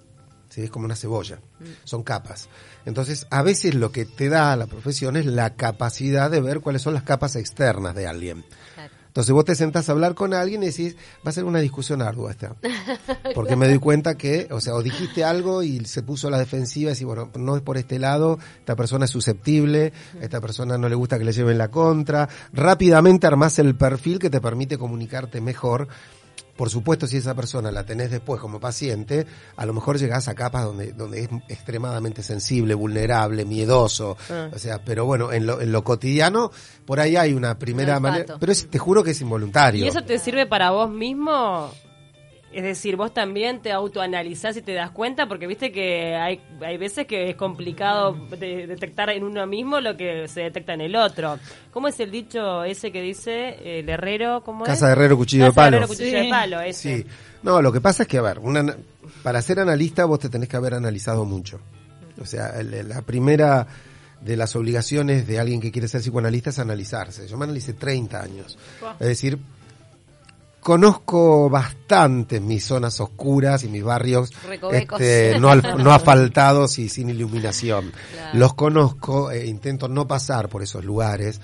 ¿sí? 0.49 0.63
Es 0.63 0.71
como 0.71 0.87
una 0.87 0.97
cebolla. 0.97 1.39
Son 1.85 2.03
capas. 2.03 2.49
Entonces, 2.87 3.27
a 3.31 3.43
veces 3.43 3.75
lo 3.75 3.93
que 3.93 4.05
te 4.05 4.29
da 4.29 4.57
la 4.57 4.67
profesión 4.67 5.17
es 5.17 5.27
la 5.27 5.55
capacidad 5.55 6.31
de 6.31 6.41
ver 6.41 6.61
cuáles 6.61 6.83
son 6.83 6.95
las 6.95 7.03
capas 7.03 7.37
externas 7.37 7.95
de 7.95 8.07
alguien. 8.07 8.45
Claro. 8.75 8.94
Entonces 9.15 9.33
vos 9.33 9.45
te 9.45 9.55
sentás 9.55 9.89
a 9.89 9.93
hablar 9.93 10.17
con 10.17 10.35
alguien 10.35 10.65
y 10.65 10.67
decís, 10.67 10.97
va 11.25 11.31
a 11.31 11.33
ser 11.33 11.45
una 11.45 11.61
discusión 11.61 12.03
ardua 12.03 12.33
esta. 12.33 12.57
Porque 13.37 13.55
me 13.55 13.69
doy 13.69 13.79
cuenta 13.79 14.17
que, 14.17 14.49
o 14.51 14.61
sea, 14.61 14.75
o 14.75 14.83
dijiste 14.83 15.23
algo 15.23 15.63
y 15.63 15.85
se 15.85 16.03
puso 16.03 16.27
a 16.27 16.33
la 16.33 16.39
defensiva 16.39 16.91
y 16.91 16.95
decís, 16.95 17.07
bueno, 17.07 17.31
no 17.37 17.55
es 17.55 17.63
por 17.63 17.77
este 17.77 18.01
lado, 18.01 18.41
esta 18.59 18.75
persona 18.75 19.05
es 19.05 19.13
susceptible, 19.13 19.93
a 20.21 20.25
esta 20.25 20.41
persona 20.41 20.77
no 20.79 20.89
le 20.89 20.97
gusta 20.97 21.17
que 21.17 21.25
le 21.25 21.33
lleven 21.33 21.59
la 21.59 21.69
contra. 21.69 22.29
Rápidamente 22.53 23.29
armás 23.29 23.61
el 23.61 23.77
perfil 23.77 24.19
que 24.19 24.31
te 24.31 24.41
permite 24.41 24.79
comunicarte 24.79 25.41
mejor. 25.41 25.87
Por 26.57 26.71
supuesto, 26.71 27.07
si 27.07 27.17
esa 27.17 27.35
persona 27.35 27.71
la 27.73 27.85
tenés 27.85 28.11
después 28.11 28.41
como 28.41 28.61
paciente, 28.61 29.27
a 29.57 29.67
lo 29.67 29.73
mejor 29.73 29.99
llegás 29.99 30.29
a 30.29 30.35
capas 30.35 30.65
donde, 30.65 30.93
donde 30.93 31.23
es 31.23 31.29
extremadamente 31.49 32.23
sensible, 32.23 32.75
vulnerable, 32.75 33.45
miedoso. 33.45 34.17
Ah. 34.31 34.49
O 34.55 34.59
sea, 34.59 34.83
pero 34.85 35.05
bueno, 35.05 35.33
en 35.33 35.47
lo, 35.47 35.61
en 35.61 35.73
lo 35.73 35.83
cotidiano, 35.83 36.51
por 36.87 37.01
ahí 37.01 37.17
hay 37.17 37.33
una 37.33 37.59
primera 37.59 37.99
manera. 37.99 38.37
Pero 38.39 38.53
es- 38.53 38.69
te 38.71 38.79
juro 38.79 39.03
que 39.03 39.11
es 39.13 39.21
involuntario. 39.21 39.85
¿Y 39.85 39.89
eso 39.89 40.03
te 40.05 40.19
sirve 40.19 40.47
para 40.47 40.71
vos 40.71 40.91
mismo? 40.91 41.71
Es 42.55 42.63
decir, 42.63 42.95
vos 42.97 43.13
también 43.13 43.61
te 43.61 43.73
autoanalizás 43.73 44.57
y 44.57 44.63
te 44.63 44.73
das 44.75 44.91
cuenta, 44.93 45.27
porque 45.27 45.47
viste 45.47 45.73
que 45.73 46.15
hay, 46.15 46.41
hay 46.61 46.77
veces 46.77 47.07
que 47.07 47.29
es 47.31 47.37
complicado 47.37 48.13
de- 48.39 48.67
detectar 48.69 49.11
en 49.11 49.25
uno 49.25 49.47
mismo 49.47 49.81
lo 49.81 49.97
que 49.97 50.29
se 50.29 50.43
detecta 50.43 50.73
en 50.75 50.81
el 50.83 50.95
otro. 50.95 51.39
¿Cómo 51.73 51.89
es 51.89 51.99
el 51.99 52.11
dicho 52.13 52.63
ese 52.63 52.93
que 52.93 53.03
dice 53.03 53.79
el 53.81 53.89
herrero? 53.89 54.43
¿cómo 54.45 54.65
Casa 54.65 54.73
es? 54.75 54.81
de 54.83 54.93
herrero, 54.93 55.17
cuchillo 55.17 55.45
de 55.45 55.51
Casa 55.51 55.61
palo. 55.63 55.77
herrero, 55.79 55.89
cuchillo 55.89 56.17
de 56.19 56.25
Sí. 56.25 56.31
palo, 56.31 56.61
ese. 56.61 56.97
Sí. 57.03 57.07
No, 57.43 57.61
lo 57.61 57.73
que 57.73 57.81
pasa 57.81 58.05
es 58.05 58.09
que, 58.09 58.19
a 58.19 58.23
ver, 58.23 58.39
una, 58.39 58.77
para 59.23 59.43
ser 59.43 59.59
analista 59.61 60.05
vos 60.05 60.21
te 60.21 60.29
tenés 60.29 60.49
que 60.49 60.57
haber 60.57 60.75
analizado 60.75 61.25
mucho. 61.25 61.61
O 62.21 62.25
sea, 62.27 62.63
la 62.63 63.03
primera 63.03 63.67
de 64.21 64.37
las 64.37 64.55
obligaciones 64.57 65.27
de 65.27 65.39
alguien 65.41 65.61
que 65.61 65.73
quiere 65.73 65.89
ser 65.89 66.01
psicoanalista 66.01 66.51
es 66.51 66.59
analizarse. 66.61 67.27
Yo 67.27 67.37
me 67.37 67.45
analicé 67.45 67.73
30 67.75 68.23
años. 68.23 68.57
Es 69.01 69.09
decir, 69.09 69.39
conozco 70.65 71.49
bastante 71.51 72.41
mis 72.41 72.65
zonas 72.65 72.99
oscuras 72.99 73.63
y 73.65 73.69
mis 73.69 73.85
barrios 73.85 74.31
este, 74.73 75.39
no, 75.39 75.51
al- 75.51 75.85
no 75.85 75.93
asfaltados 75.93 76.79
y 76.81 76.89
sin 76.89 77.11
iluminación. 77.11 77.93
Claro. 78.13 78.39
Los 78.39 78.55
conozco, 78.55 79.31
e 79.31 79.47
intento 79.47 79.87
no 79.89 80.09
pasar 80.09 80.49
por 80.49 80.63
esos 80.63 80.85
lugares. 80.85 81.41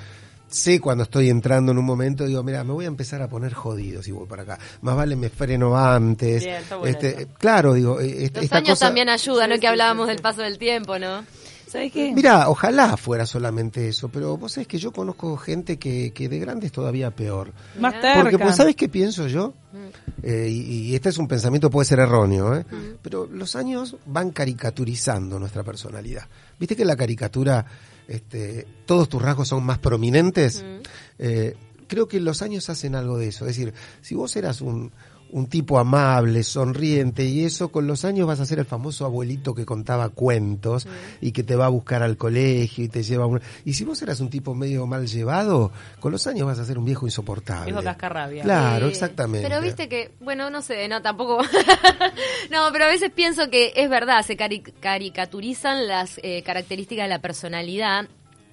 sé 0.48 0.80
cuando 0.80 1.04
estoy 1.04 1.28
entrando 1.30 1.70
en 1.70 1.78
un 1.78 1.84
momento, 1.84 2.24
digo, 2.24 2.42
mira, 2.42 2.64
me 2.64 2.72
voy 2.72 2.84
a 2.86 2.88
empezar 2.88 3.22
a 3.22 3.28
poner 3.28 3.52
jodido 3.54 4.02
si 4.02 4.10
voy 4.10 4.26
para 4.26 4.42
acá. 4.42 4.58
Más 4.80 4.96
vale 4.96 5.14
me 5.14 5.28
freno 5.28 5.76
antes. 5.78 6.42
Bien, 6.42 6.56
está 6.56 6.76
bueno 6.76 6.90
este, 6.90 7.28
claro, 7.38 7.74
digo, 7.74 8.00
eh, 8.00 8.24
este- 8.24 8.38
Los 8.40 8.44
esta 8.46 8.56
años 8.56 8.70
cosa- 8.70 8.86
también 8.86 9.08
ayudan, 9.10 9.50
¿no? 9.50 9.54
Sí, 9.54 9.60
que 9.60 9.68
hablábamos 9.68 10.06
sí, 10.06 10.12
del 10.14 10.22
paso 10.22 10.40
del 10.42 10.58
tiempo, 10.58 10.98
¿no? 10.98 11.24
¿Sabes 11.70 11.92
qué? 11.92 12.12
Mira, 12.12 12.48
ojalá 12.48 12.96
fuera 12.96 13.24
solamente 13.26 13.86
eso, 13.86 14.08
pero 14.08 14.36
vos 14.36 14.50
sabés 14.50 14.66
que 14.66 14.78
yo 14.78 14.90
conozco 14.90 15.36
gente 15.36 15.78
que, 15.78 16.12
que 16.12 16.28
de 16.28 16.40
grande 16.40 16.66
es 16.66 16.72
todavía 16.72 17.12
peor. 17.12 17.52
Más 17.78 18.00
terca. 18.00 18.22
Porque, 18.22 18.38
pues, 18.40 18.56
¿sabes 18.56 18.74
qué 18.74 18.88
pienso 18.88 19.28
yo? 19.28 19.54
Eh, 20.20 20.48
y, 20.50 20.88
y 20.88 20.94
este 20.96 21.10
es 21.10 21.18
un 21.18 21.28
pensamiento, 21.28 21.70
puede 21.70 21.84
ser 21.84 22.00
erróneo, 22.00 22.56
¿eh? 22.56 22.64
pero 23.00 23.26
los 23.26 23.54
años 23.54 23.96
van 24.04 24.32
caricaturizando 24.32 25.38
nuestra 25.38 25.62
personalidad. 25.62 26.26
¿Viste 26.58 26.74
que 26.74 26.82
en 26.82 26.88
la 26.88 26.96
caricatura 26.96 27.64
este, 28.08 28.66
todos 28.84 29.08
tus 29.08 29.22
rasgos 29.22 29.46
son 29.46 29.62
más 29.64 29.78
prominentes? 29.78 30.64
Eh, 31.20 31.54
creo 31.86 32.08
que 32.08 32.18
los 32.18 32.42
años 32.42 32.68
hacen 32.68 32.96
algo 32.96 33.16
de 33.16 33.28
eso. 33.28 33.46
Es 33.46 33.56
decir, 33.56 33.72
si 34.00 34.16
vos 34.16 34.34
eras 34.34 34.60
un, 34.60 34.90
un 35.32 35.46
tipo 35.46 35.78
amable, 35.78 36.42
sonriente 36.42 37.24
y 37.24 37.44
eso, 37.44 37.70
con 37.70 37.86
los 37.86 38.04
años 38.04 38.26
vas 38.26 38.40
a 38.40 38.46
ser 38.46 38.58
el 38.58 38.64
famoso 38.64 39.04
abuelito 39.04 39.54
que 39.54 39.64
contaba 39.64 40.08
cuentos 40.08 40.86
y 41.20 41.32
que 41.32 41.42
te 41.42 41.56
va 41.56 41.66
a 41.66 41.68
buscar 41.68 42.02
al 42.02 42.16
colegio 42.16 42.84
y 42.84 42.88
te 42.88 43.02
lleva 43.02 43.24
a 43.24 43.26
un... 43.26 43.40
Y 43.64 43.74
si 43.74 43.84
vos 43.84 44.00
eras 44.02 44.20
un 44.20 44.30
tipo 44.30 44.54
medio 44.54 44.86
mal 44.86 45.06
llevado, 45.06 45.70
con 46.00 46.12
los 46.12 46.26
años 46.26 46.46
vas 46.46 46.58
a 46.58 46.64
ser 46.64 46.78
un 46.78 46.84
viejo 46.84 47.06
insoportable. 47.06 47.66
Viejo 47.72 47.82
cascarrabia. 47.82 48.42
Claro, 48.42 48.86
Sí. 48.86 48.92
exactamente. 48.92 49.48
Pero 49.48 49.60
viste 49.62 49.88
que, 49.88 50.12
bueno, 50.20 50.50
no 50.50 50.62
sé, 50.62 50.88
no, 50.88 51.00
tampoco. 51.02 51.38
no, 52.50 52.68
pero 52.72 52.84
a 52.84 52.88
veces 52.88 53.10
pienso 53.10 53.50
que 53.50 53.72
es 53.76 53.88
verdad, 53.88 54.24
se 54.24 54.36
cari- 54.36 54.72
caricaturizan 54.80 55.86
las 55.86 56.18
eh, 56.22 56.42
características 56.42 57.04
de 57.04 57.08
la 57.08 57.20
personalidad, 57.20 58.08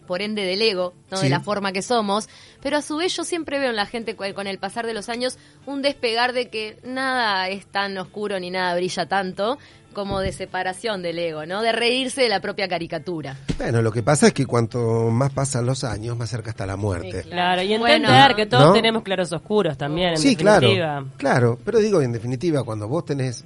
por 0.07 0.23
ende 0.23 0.43
del 0.43 0.61
ego, 0.63 0.95
¿no? 1.11 1.17
Sí. 1.17 1.25
de 1.25 1.29
la 1.29 1.41
forma 1.41 1.71
que 1.71 1.83
somos, 1.83 2.27
pero 2.63 2.77
a 2.77 2.81
su 2.81 2.97
vez 2.97 3.15
yo 3.15 3.23
siempre 3.23 3.59
veo 3.59 3.69
en 3.69 3.75
la 3.75 3.85
gente 3.85 4.15
con 4.15 4.47
el 4.47 4.57
pasar 4.57 4.87
de 4.87 4.95
los 4.95 5.09
años 5.09 5.37
un 5.67 5.83
despegar 5.83 6.33
de 6.33 6.49
que 6.49 6.79
nada 6.83 7.47
es 7.49 7.67
tan 7.67 7.95
oscuro 7.99 8.39
ni 8.39 8.49
nada 8.49 8.73
brilla 8.75 9.05
tanto 9.07 9.59
como 9.93 10.19
de 10.19 10.31
separación 10.31 11.01
del 11.01 11.17
ego, 11.17 11.45
¿no? 11.47 11.63
De 11.63 11.71
reírse 11.71 12.21
de 12.21 12.29
la 12.29 12.39
propia 12.39 12.67
caricatura. 12.67 13.35
Bueno, 13.57 13.81
lo 13.81 13.91
que 13.91 14.03
pasa 14.03 14.27
es 14.27 14.33
que 14.33 14.45
cuanto 14.45 15.09
más 15.09 15.31
pasan 15.33 15.65
los 15.65 15.83
años, 15.83 16.15
más 16.15 16.29
cerca 16.29 16.51
está 16.51 16.67
la 16.67 16.75
muerte. 16.77 17.23
Sí, 17.23 17.29
Claro, 17.29 17.63
y 17.63 17.75
Bueno. 17.79 18.07
entender 18.09 18.35
que 18.35 18.45
todos 18.45 18.65
¿No? 18.67 18.73
tenemos 18.73 19.01
claros 19.01 19.31
oscuros 19.33 19.75
también, 19.75 20.09
en 20.09 20.17
Sí, 20.19 20.35
claro, 20.35 20.61
definitiva. 20.61 21.03
claro, 21.17 21.57
pero 21.65 21.79
digo, 21.79 21.99
en 22.01 22.11
definitiva, 22.11 22.63
cuando 22.63 22.87
vos 22.87 23.05
tenés 23.05 23.43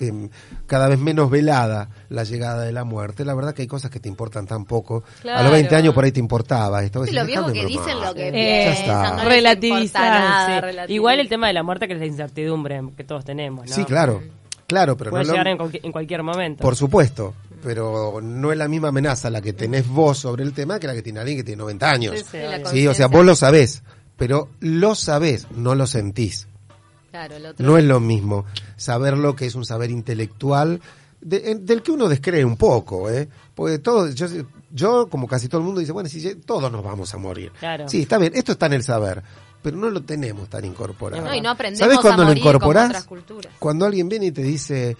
em, 0.00 0.28
cada 0.66 0.88
vez 0.88 0.98
menos 0.98 1.30
velada 1.30 1.88
la 2.08 2.24
llegada 2.24 2.62
de 2.64 2.72
la 2.72 2.84
muerte, 2.84 3.24
la 3.24 3.34
verdad 3.34 3.54
que 3.54 3.62
hay 3.62 3.68
cosas 3.68 3.90
que 3.90 4.00
te 4.00 4.08
importan 4.08 4.46
tan 4.46 4.64
poco. 4.64 5.04
A 5.30 5.42
los 5.42 5.52
20 5.52 5.74
años 5.76 5.94
por 5.94 6.04
ahí 6.04 6.12
te 6.12 6.20
importaba 6.20 6.82
esto. 6.82 7.00
Los 7.00 7.10
viejos 7.26 7.26
"Dejame 7.26 7.52
que 7.52 7.66
dicen 7.66 7.84
bromar". 7.84 8.08
lo 8.08 8.14
que 8.14 8.28
Eh, 8.28 8.64
ya 8.66 8.72
piensan, 8.72 8.96
está. 8.96 9.10
no 9.10 9.16
les 9.16 9.24
Relativizar, 9.34 9.80
importa 9.84 10.00
nada, 10.20 10.46
Sí. 10.46 10.52
relativizar. 10.60 10.90
Igual 10.90 11.20
el 11.20 11.28
tema 11.28 11.46
de 11.48 11.52
la 11.52 11.62
muerte 11.62 11.86
que 11.88 11.94
es 11.94 11.98
la 12.00 12.06
incertidumbre 12.06 12.82
que 12.96 13.04
todos 13.04 13.24
tenemos, 13.24 13.68
¿no? 13.68 13.74
Sí, 13.74 13.84
claro, 13.84 14.22
claro, 14.66 14.96
pero 14.96 15.10
Puede 15.10 15.24
no 15.24 15.28
lo- 15.28 15.32
llegar 15.34 15.48
en, 15.48 15.56
cualquier- 15.58 15.84
en 15.86 15.92
cualquier 15.92 16.22
momento. 16.22 16.62
Por 16.62 16.76
supuesto, 16.76 17.34
pero 17.62 18.20
no 18.22 18.52
es 18.52 18.58
la 18.58 18.68
misma 18.68 18.88
amenaza 18.88 19.30
la 19.30 19.40
que 19.40 19.52
tenés 19.52 19.88
vos 19.88 20.18
sobre 20.18 20.42
el 20.44 20.52
tema 20.52 20.78
que 20.78 20.86
la 20.86 20.94
que 20.94 21.02
tiene 21.02 21.20
alguien 21.20 21.38
que 21.38 21.44
tiene 21.44 21.58
90 21.60 21.90
años. 21.90 22.14
Sí, 22.18 22.24
sí, 22.32 22.38
Sí. 22.64 22.70
Sí, 22.70 22.86
o 22.86 22.94
sea, 22.94 23.06
vos 23.06 23.24
lo 23.24 23.34
sabés, 23.34 23.82
pero 24.16 24.48
lo 24.60 24.94
sabés, 24.94 25.46
no 25.56 25.74
lo 25.74 25.86
sentís. 25.86 26.46
Claro, 27.14 27.36
el 27.36 27.46
otro. 27.46 27.64
No 27.64 27.78
es 27.78 27.84
lo 27.84 28.00
mismo 28.00 28.44
saberlo 28.74 29.36
que 29.36 29.46
es 29.46 29.54
un 29.54 29.64
saber 29.64 29.88
intelectual 29.92 30.80
de- 31.20 31.54
del 31.60 31.80
que 31.80 31.92
uno 31.92 32.08
descree 32.08 32.44
un 32.44 32.56
poco, 32.56 33.08
¿eh? 33.08 33.28
Porque 33.54 33.78
todo, 33.78 34.10
yo, 34.10 34.26
yo, 34.72 35.06
como 35.08 35.28
casi 35.28 35.46
todo 35.48 35.60
el 35.60 35.64
mundo, 35.64 35.78
dice, 35.80 35.92
bueno, 35.92 36.08
si 36.08 36.34
todos 36.34 36.72
nos 36.72 36.82
vamos 36.82 37.14
a 37.14 37.18
morir. 37.18 37.52
Claro. 37.60 37.88
Sí, 37.88 38.02
está 38.02 38.18
bien, 38.18 38.32
esto 38.34 38.50
está 38.50 38.66
en 38.66 38.72
el 38.72 38.82
saber, 38.82 39.22
pero 39.62 39.76
no 39.76 39.90
lo 39.90 40.02
tenemos 40.02 40.48
tan 40.50 40.64
incorporado. 40.64 41.24
No, 41.24 41.32
y 41.32 41.40
no 41.40 41.50
aprendemos 41.50 41.78
¿Sabés 41.86 42.00
cuándo 42.00 42.22
a 42.22 42.24
lo 42.24 42.30
morir 42.30 42.42
como 42.42 42.56
incorporás? 42.56 43.06
Cuando 43.60 43.86
alguien 43.86 44.08
viene 44.08 44.26
y 44.26 44.32
te 44.32 44.42
dice, 44.42 44.96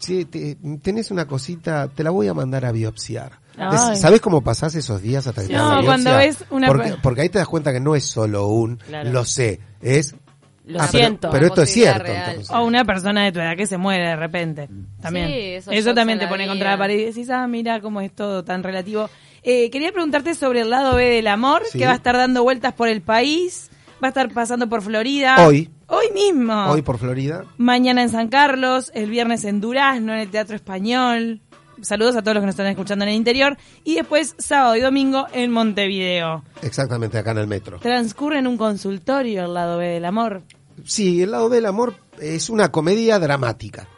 che, 0.00 0.24
te- 0.24 0.56
tenés 0.82 1.12
una 1.12 1.26
cosita, 1.28 1.86
te 1.86 2.02
la 2.02 2.10
voy 2.10 2.26
a 2.26 2.34
mandar 2.34 2.64
a 2.66 2.72
biopsiar. 2.72 3.38
Ay. 3.56 3.96
¿Sabés 3.96 4.20
cómo 4.20 4.42
pasás 4.42 4.74
esos 4.74 5.00
días 5.00 5.26
hasta 5.28 5.42
que 5.42 5.48
te 5.48 5.54
No, 5.54 5.62
hagan 5.62 5.76
la 5.78 5.84
cuando 5.86 6.16
ves 6.16 6.38
una 6.50 6.66
porque, 6.66 6.96
porque 7.00 7.20
ahí 7.22 7.28
te 7.28 7.38
das 7.38 7.46
cuenta 7.48 7.72
que 7.72 7.78
no 7.80 7.94
es 7.94 8.04
solo 8.04 8.48
un, 8.48 8.76
Claro. 8.78 9.12
lo 9.12 9.24
sé, 9.24 9.60
es... 9.80 10.16
Lo 10.66 10.80
"Ah, 10.82 10.88
siento. 10.88 11.30
Pero, 11.30 11.46
esto 11.46 11.62
es 11.62 11.70
cierto. 11.72 12.02
real. 12.02 12.24
entonces". 12.30 12.54
O 12.54 12.64
una 12.64 12.84
persona 12.84 13.24
de 13.24 13.32
tu 13.32 13.38
edad 13.40 13.56
que 13.56 13.66
se 13.66 13.76
muere 13.76 14.08
de 14.08 14.16
repente. 14.16 14.68
También. 15.00 15.28
Sí, 15.62 15.70
Eso 15.74 15.94
también 15.94 16.18
te 16.18 16.26
pone 16.26 16.44
vida. 16.44 16.52
contra 16.52 16.70
la 16.72 16.78
pared 16.78 16.98
y 16.98 17.04
decís, 17.04 17.30
ah, 17.30 17.46
mira 17.46 17.80
cómo 17.80 18.00
es 18.00 18.12
todo 18.12 18.44
tan 18.44 18.62
relativo. 18.62 19.08
Eh, 19.42 19.70
quería 19.70 19.92
preguntarte 19.92 20.34
sobre 20.34 20.62
el 20.62 20.70
lado 20.70 20.96
B 20.96 21.04
del 21.04 21.28
amor, 21.28 21.62
Sí. 21.70 21.78
que 21.78 21.86
va 21.86 21.92
a 21.92 21.96
estar 21.96 22.16
dando 22.16 22.42
vueltas 22.42 22.72
por 22.72 22.88
el 22.88 23.00
país, 23.00 23.70
va 24.02 24.08
a 24.08 24.10
estar 24.10 24.28
pasando 24.32 24.68
por 24.68 24.82
Florida. 24.82 25.46
Hoy. 25.46 25.70
Hoy 25.88 26.06
mismo. 26.12 26.66
Hoy 26.66 26.82
por 26.82 26.98
Florida. 26.98 27.44
Mañana 27.58 28.02
en 28.02 28.08
San 28.08 28.26
Carlos, 28.26 28.90
el 28.92 29.08
viernes 29.08 29.44
en 29.44 29.60
Durazno, 29.60 30.12
en 30.14 30.18
el 30.18 30.30
Teatro 30.30 30.56
Español. 30.56 31.40
Saludos 31.82 32.16
a 32.16 32.22
todos 32.22 32.34
los 32.34 32.42
que 32.42 32.46
nos 32.46 32.52
están 32.54 32.66
escuchando 32.66 33.04
en 33.04 33.10
el 33.10 33.16
interior. 33.16 33.56
Y 33.84 33.96
después, 33.96 34.34
sábado 34.38 34.76
y 34.76 34.80
domingo, 34.80 35.26
en 35.32 35.50
Montevideo. 35.50 36.44
Exactamente, 36.62 37.18
acá 37.18 37.32
en 37.32 37.38
el 37.38 37.46
metro. 37.46 37.78
Transcurre 37.78 38.38
en 38.38 38.46
un 38.46 38.56
consultorio 38.56 39.44
el 39.44 39.54
lado 39.54 39.78
B 39.78 39.86
del 39.86 40.04
amor. 40.04 40.42
Sí, 40.84 41.22
el 41.22 41.32
lado 41.32 41.48
B 41.48 41.56
del 41.56 41.66
amor 41.66 41.94
es 42.20 42.50
una 42.50 42.70
comedia 42.70 43.18
dramática. 43.18 43.88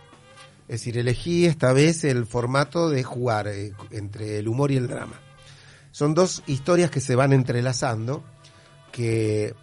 Es 0.68 0.80
decir, 0.80 0.98
elegí 0.98 1.46
esta 1.46 1.72
vez 1.72 2.04
el 2.04 2.26
formato 2.26 2.90
de 2.90 3.02
jugar 3.02 3.48
eh, 3.48 3.72
entre 3.90 4.38
el 4.38 4.48
humor 4.48 4.70
y 4.70 4.76
el 4.76 4.86
drama. 4.86 5.18
Son 5.92 6.14
dos 6.14 6.42
historias 6.46 6.90
que 6.90 7.00
se 7.00 7.16
van 7.16 7.32
entrelazando, 7.32 8.22
que 8.92 9.54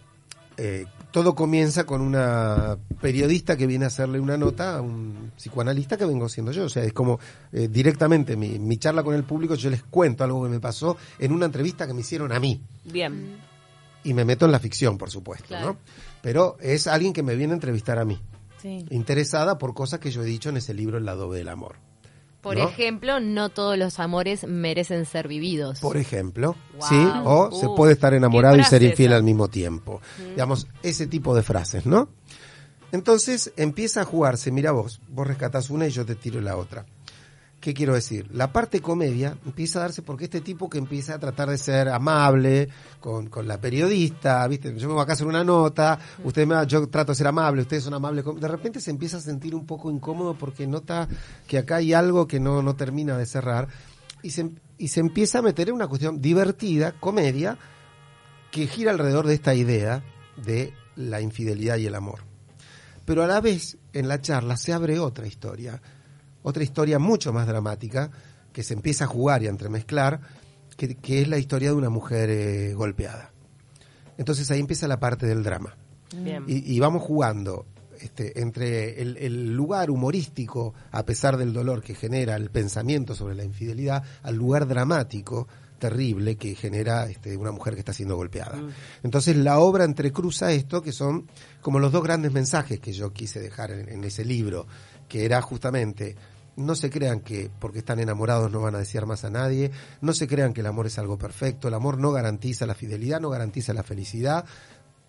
eh, 0.58 0.86
todo 1.16 1.34
comienza 1.34 1.86
con 1.86 2.02
una 2.02 2.78
periodista 3.00 3.56
que 3.56 3.66
viene 3.68 3.86
a 3.86 3.88
hacerle 3.88 4.20
una 4.20 4.36
nota 4.38 4.76
a 4.76 4.82
un 4.82 5.32
psicoanalista 5.38 5.96
que 5.96 6.04
vengo 6.04 6.28
siendo 6.28 6.52
yo. 6.52 6.66
O 6.66 6.70
sea, 6.70 6.84
es 6.84 6.92
como 6.92 7.22
eh, 7.54 7.70
directamente 7.70 8.36
mi, 8.36 8.60
mi 8.60 8.76
charla 8.78 9.02
con 9.02 9.16
el 9.16 9.24
público, 9.24 9.56
yo 9.56 9.70
les 9.70 9.82
cuento 9.82 10.26
algo 10.26 10.44
que 10.44 10.50
me 10.50 10.60
pasó 10.60 10.98
en 11.18 11.32
una 11.32 11.46
entrevista 11.46 11.88
que 11.88 11.94
me 11.94 12.02
hicieron 12.02 12.34
a 12.34 12.40
mí. 12.42 12.62
Bien. 12.84 13.38
Y 14.04 14.14
me 14.14 14.26
meto 14.26 14.44
en 14.44 14.52
la 14.52 14.60
ficción, 14.60 14.98
por 14.98 15.10
supuesto, 15.10 15.48
Claro. 15.48 15.68
¿no? 15.68 15.78
Pero 16.22 16.58
es 16.60 16.86
alguien 16.86 17.14
que 17.14 17.24
me 17.24 17.38
viene 17.38 17.54
a 17.54 17.56
entrevistar 17.56 17.98
a 17.98 18.04
mí, 18.04 18.20
Sí. 18.62 18.86
interesada 18.90 19.58
por 19.58 19.74
cosas 19.74 20.02
que 20.02 20.12
yo 20.12 20.22
he 20.22 20.26
dicho 20.26 20.50
en 20.50 20.58
ese 20.58 20.74
libro 20.74 20.98
El 20.98 21.06
lado 21.06 21.32
del 21.32 21.48
amor. 21.48 21.78
Por 22.46 22.58
¿no? 22.58 22.70
ejemplo, 22.70 23.20
no 23.20 23.50
todos 23.50 23.76
los 23.76 24.00
amores 24.00 24.46
merecen 24.48 25.06
ser 25.08 25.28
vividos. 25.28 25.80
Por 25.80 25.98
ejemplo, 25.98 26.56
Wow. 26.78 26.88
¿sí? 26.88 27.08
O 27.24 27.52
se 27.52 27.68
puede 27.76 27.94
estar 27.94 28.14
enamorado 28.14 28.56
y 28.58 28.64
ser 28.64 28.84
infiel 28.84 29.10
esa. 29.12 29.18
al 29.18 29.24
mismo 29.24 29.48
tiempo. 29.48 30.00
Digamos, 30.30 30.68
ese 30.84 31.08
tipo 31.08 31.36
de 31.36 31.42
frases, 31.42 31.88
¿no? 31.88 32.08
Entonces 32.92 33.52
empieza 33.58 34.02
a 34.02 34.06
jugarse, 34.06 34.52
mira 34.52 34.72
vos, 34.72 35.02
vos 35.10 35.26
rescatás 35.26 35.70
una 35.72 35.88
y 35.88 35.90
yo 35.90 36.06
te 36.06 36.14
tiro 36.14 36.40
la 36.40 36.56
otra. 36.56 36.86
¿Qué 37.66 37.74
quiero 37.74 37.96
decir? 37.96 38.28
La 38.32 38.54
parte 38.54 38.80
comedia 38.80 39.36
empieza 39.44 39.80
a 39.80 39.82
darse 39.82 40.04
porque 40.04 40.26
este 40.26 40.40
tipo 40.40 40.70
que 40.70 40.78
empieza 40.78 41.16
a 41.16 41.20
tratar 41.20 41.50
de 41.50 41.58
ser 41.58 41.90
amable 41.90 42.70
con, 43.00 43.26
con 43.26 43.48
la 43.48 43.60
periodista, 43.60 44.48
¿viste? 44.48 44.78
Yo 44.78 44.88
me 44.88 44.94
voy 44.94 45.02
acá 45.02 45.14
a 45.14 45.16
hacer 45.16 45.26
una 45.26 45.44
nota, 45.44 45.98
usted 46.24 46.46
me 46.46 46.54
va- 46.54 46.66
yo 46.66 46.88
trato 46.90 47.12
de 47.14 47.16
ser 47.16 47.26
amable, 47.26 47.64
ustedes 47.64 47.84
son 47.84 47.96
amables. 47.96 48.24
De 48.40 48.48
repente 48.48 48.80
se 48.80 48.92
empieza 48.92 49.18
a 49.18 49.20
sentir 49.20 49.56
un 49.56 49.66
poco 49.66 49.90
incómodo 49.90 50.38
porque 50.38 50.68
nota 50.68 51.08
que 51.48 51.58
acá 51.58 51.78
hay 51.78 51.92
algo 51.94 52.28
que 52.28 52.40
no, 52.40 52.62
no 52.62 52.76
termina 52.76 53.18
de 53.18 53.26
cerrar 53.26 53.68
y 54.22 54.30
se, 54.30 54.52
y 54.78 54.90
se 54.90 55.00
empieza 55.00 55.40
a 55.40 55.42
meter 55.42 55.70
en 55.70 55.74
una 55.74 55.88
cuestión 55.88 56.22
divertida, 56.22 56.92
comedia, 57.00 57.58
que 58.52 58.68
gira 58.68 58.92
alrededor 58.92 59.26
de 59.26 59.34
esta 59.34 59.56
idea 59.56 60.04
de 60.38 60.72
la 60.96 61.20
infidelidad 61.20 61.78
y 61.78 61.88
el 61.88 61.96
amor. 61.96 62.20
Pero 63.06 63.24
a 63.24 63.28
la 63.28 63.42
vez, 63.42 63.80
en 63.92 64.08
la 64.08 64.22
charla 64.22 64.56
se 64.56 64.72
abre 64.72 65.00
otra 65.00 65.26
historia, 65.26 65.82
otra 66.46 66.64
historia 66.64 67.00
mucho 67.00 67.34
más 67.34 67.48
dramática, 67.48 68.12
que 68.54 68.64
se 68.64 68.76
empieza 68.76 69.06
a 69.06 69.08
jugar 69.08 69.42
y 69.42 69.48
a 69.48 69.50
entremezclar, 69.50 70.22
que, 70.78 70.96
que 70.96 71.22
es 71.22 71.28
la 71.28 71.38
historia 71.38 71.70
de 71.70 71.76
una 71.76 71.90
mujer 71.90 72.30
eh, 72.30 72.74
golpeada. 72.74 73.32
Entonces 74.18 74.50
ahí 74.52 74.60
empieza 74.60 74.88
la 74.88 75.00
parte 75.00 75.26
del 75.26 75.44
drama. 75.44 75.76
Bien. 76.16 76.46
Y, 76.48 76.74
y 76.74 76.80
vamos 76.80 77.02
jugando 77.02 77.66
este, 78.00 78.40
entre 78.40 79.02
el, 79.02 79.18
el 79.18 79.54
lugar 79.56 79.90
humorístico, 79.90 80.74
a 80.92 81.04
pesar 81.04 81.36
del 81.36 81.52
dolor 81.52 81.82
que 81.82 81.96
genera 81.96 82.36
el 82.36 82.50
pensamiento 82.52 83.16
sobre 83.16 83.36
la 83.36 83.44
infidelidad, 83.44 84.04
al 84.22 84.36
lugar 84.36 84.68
dramático, 84.68 85.48
terrible, 85.80 86.38
que 86.38 86.56
genera 86.56 87.10
este, 87.10 87.36
una 87.36 87.52
mujer 87.52 87.74
que 87.74 87.80
está 87.80 87.92
siendo 87.92 88.16
golpeada. 88.16 88.62
Entonces 89.04 89.36
la 89.36 89.60
obra 89.60 89.84
entrecruza 89.84 90.52
esto, 90.52 90.82
que 90.82 90.92
son 90.92 91.28
como 91.60 91.80
los 91.80 91.92
dos 91.92 92.04
grandes 92.04 92.32
mensajes 92.32 92.80
que 92.80 92.94
yo 92.94 93.12
quise 93.12 93.42
dejar 93.42 93.72
en, 93.72 93.90
en 93.90 94.04
ese 94.04 94.24
libro, 94.24 94.68
que 95.10 95.26
era 95.26 95.42
justamente... 95.42 96.16
No 96.56 96.76
se 96.76 96.90
crean 96.90 97.20
que 97.20 97.50
porque 97.60 97.80
están 97.80 98.00
enamorados 98.00 98.52
no 98.52 98.62
van 98.62 98.76
a 98.76 98.80
desear 98.80 99.06
más 99.06 99.26
a 99.26 99.30
nadie, 99.30 99.72
no 100.02 100.14
se 100.14 100.28
crean 100.28 100.54
que 100.54 100.62
el 100.62 100.68
amor 100.68 100.88
es 100.88 100.98
algo 100.98 101.18
perfecto, 101.18 101.68
el 101.68 101.74
amor 101.74 101.98
no 101.98 102.12
garantiza 102.12 102.66
la 102.66 102.76
fidelidad, 102.76 103.20
no 103.20 103.30
garantiza 103.30 103.74
la 103.74 103.84
felicidad, 103.84 104.46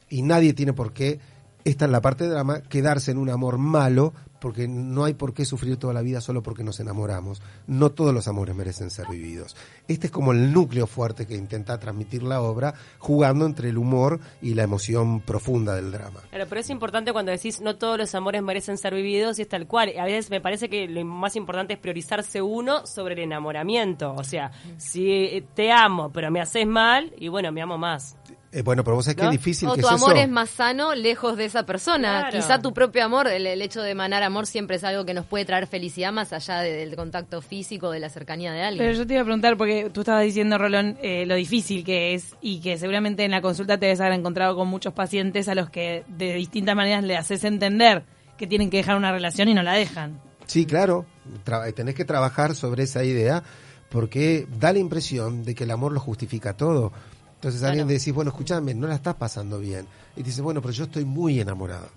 y 0.08 0.22
nadie 0.22 0.54
tiene 0.54 0.72
por 0.72 0.92
qué 0.92 1.20
esta 1.66 1.84
es 1.86 1.90
la 1.90 2.00
parte 2.00 2.24
de 2.24 2.30
drama, 2.30 2.62
quedarse 2.62 3.10
en 3.10 3.18
un 3.18 3.28
amor 3.28 3.58
malo, 3.58 4.14
porque 4.40 4.68
no 4.68 5.04
hay 5.04 5.14
por 5.14 5.34
qué 5.34 5.44
sufrir 5.44 5.76
toda 5.78 5.92
la 5.92 6.02
vida 6.02 6.20
solo 6.20 6.40
porque 6.40 6.62
nos 6.62 6.78
enamoramos. 6.78 7.42
No 7.66 7.90
todos 7.90 8.14
los 8.14 8.28
amores 8.28 8.54
merecen 8.54 8.90
ser 8.90 9.08
vividos. 9.08 9.56
Este 9.88 10.06
es 10.06 10.12
como 10.12 10.30
el 10.30 10.52
núcleo 10.52 10.86
fuerte 10.86 11.26
que 11.26 11.34
intenta 11.34 11.76
transmitir 11.80 12.22
la 12.22 12.40
obra, 12.40 12.74
jugando 12.98 13.46
entre 13.46 13.70
el 13.70 13.78
humor 13.78 14.20
y 14.40 14.54
la 14.54 14.62
emoción 14.62 15.20
profunda 15.20 15.74
del 15.74 15.90
drama. 15.90 16.20
Claro, 16.30 16.46
pero 16.48 16.60
es 16.60 16.70
importante 16.70 17.12
cuando 17.12 17.32
decís 17.32 17.60
no 17.60 17.74
todos 17.74 17.98
los 17.98 18.14
amores 18.14 18.44
merecen 18.44 18.78
ser 18.78 18.94
vividos 18.94 19.40
y 19.40 19.42
es 19.42 19.48
tal 19.48 19.66
cual. 19.66 19.92
A 19.98 20.04
veces 20.04 20.30
me 20.30 20.40
parece 20.40 20.68
que 20.68 20.86
lo 20.86 21.04
más 21.04 21.34
importante 21.34 21.72
es 21.72 21.80
priorizarse 21.80 22.40
uno 22.40 22.86
sobre 22.86 23.14
el 23.14 23.20
enamoramiento. 23.20 24.14
O 24.14 24.22
sea, 24.22 24.52
si 24.76 25.44
te 25.54 25.72
amo 25.72 26.12
pero 26.12 26.30
me 26.30 26.40
haces 26.40 26.64
mal, 26.64 27.12
y 27.18 27.26
bueno, 27.26 27.50
me 27.50 27.60
amo 27.60 27.76
más. 27.76 28.16
Eh, 28.56 28.62
bueno, 28.62 28.82
pero 28.84 28.96
vos 28.96 29.04
sabés 29.04 29.16
que 29.16 29.22
¿No? 29.22 29.28
es 29.30 29.36
difícil 29.36 29.68
O 29.68 29.74
que 29.74 29.82
tu 29.82 29.86
es 29.86 29.92
amor 29.92 30.12
eso. 30.12 30.22
es 30.24 30.28
más 30.30 30.48
sano 30.48 30.94
lejos 30.94 31.36
de 31.36 31.44
esa 31.44 31.66
persona. 31.66 32.20
Claro. 32.30 32.36
Quizá 32.38 32.58
tu 32.62 32.72
propio 32.72 33.04
amor, 33.04 33.28
el, 33.28 33.46
el 33.46 33.60
hecho 33.60 33.82
de 33.82 33.90
emanar 33.90 34.22
amor 34.22 34.46
siempre 34.46 34.76
es 34.76 34.84
algo 34.84 35.04
que 35.04 35.12
nos 35.12 35.26
puede 35.26 35.44
traer 35.44 35.66
felicidad 35.66 36.10
más 36.10 36.32
allá 36.32 36.60
de- 36.60 36.72
del 36.72 36.96
contacto 36.96 37.42
físico, 37.42 37.90
de 37.90 38.00
la 38.00 38.08
cercanía 38.08 38.52
de 38.52 38.62
alguien. 38.62 38.82
Pero 38.86 38.96
yo 38.98 39.06
te 39.06 39.12
iba 39.12 39.20
a 39.22 39.24
preguntar, 39.24 39.56
porque 39.58 39.90
tú 39.92 40.00
estabas 40.00 40.24
diciendo, 40.24 40.56
Rolón, 40.56 40.96
eh, 41.02 41.26
lo 41.26 41.34
difícil 41.34 41.84
que 41.84 42.14
es 42.14 42.34
y 42.40 42.60
que 42.60 42.78
seguramente 42.78 43.24
en 43.24 43.30
la 43.32 43.42
consulta 43.42 43.78
te 43.78 43.86
debes 43.86 44.00
haber 44.00 44.14
encontrado 44.14 44.56
con 44.56 44.68
muchos 44.68 44.94
pacientes 44.94 45.48
a 45.48 45.54
los 45.54 45.68
que 45.68 46.04
de 46.08 46.32
distintas 46.34 46.74
maneras 46.74 47.04
le 47.04 47.16
haces 47.16 47.44
entender 47.44 48.04
que 48.38 48.46
tienen 48.46 48.70
que 48.70 48.78
dejar 48.78 48.96
una 48.96 49.12
relación 49.12 49.48
y 49.48 49.54
no 49.54 49.62
la 49.62 49.74
dejan. 49.74 50.18
Sí, 50.46 50.64
claro, 50.64 51.04
tra- 51.44 51.74
tenés 51.74 51.94
que 51.94 52.04
trabajar 52.06 52.54
sobre 52.54 52.84
esa 52.84 53.04
idea 53.04 53.42
porque 53.90 54.46
da 54.58 54.72
la 54.72 54.78
impresión 54.78 55.44
de 55.44 55.54
que 55.54 55.64
el 55.64 55.70
amor 55.70 55.92
lo 55.92 56.00
justifica 56.00 56.56
todo. 56.56 56.92
Entonces 57.36 57.60
Claro. 57.60 57.70
alguien 57.72 57.88
decís, 57.88 58.12
bueno, 58.12 58.30
escúchame, 58.30 58.74
no 58.74 58.86
la 58.86 58.94
estás 58.96 59.14
pasando 59.14 59.58
bien. 59.58 59.86
Y 60.16 60.20
te 60.22 60.30
dice, 60.30 60.42
bueno, 60.42 60.60
pero 60.60 60.72
yo 60.72 60.84
estoy 60.84 61.04
muy 61.04 61.38
enamorado. 61.40 61.88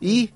Y, 0.00 0.30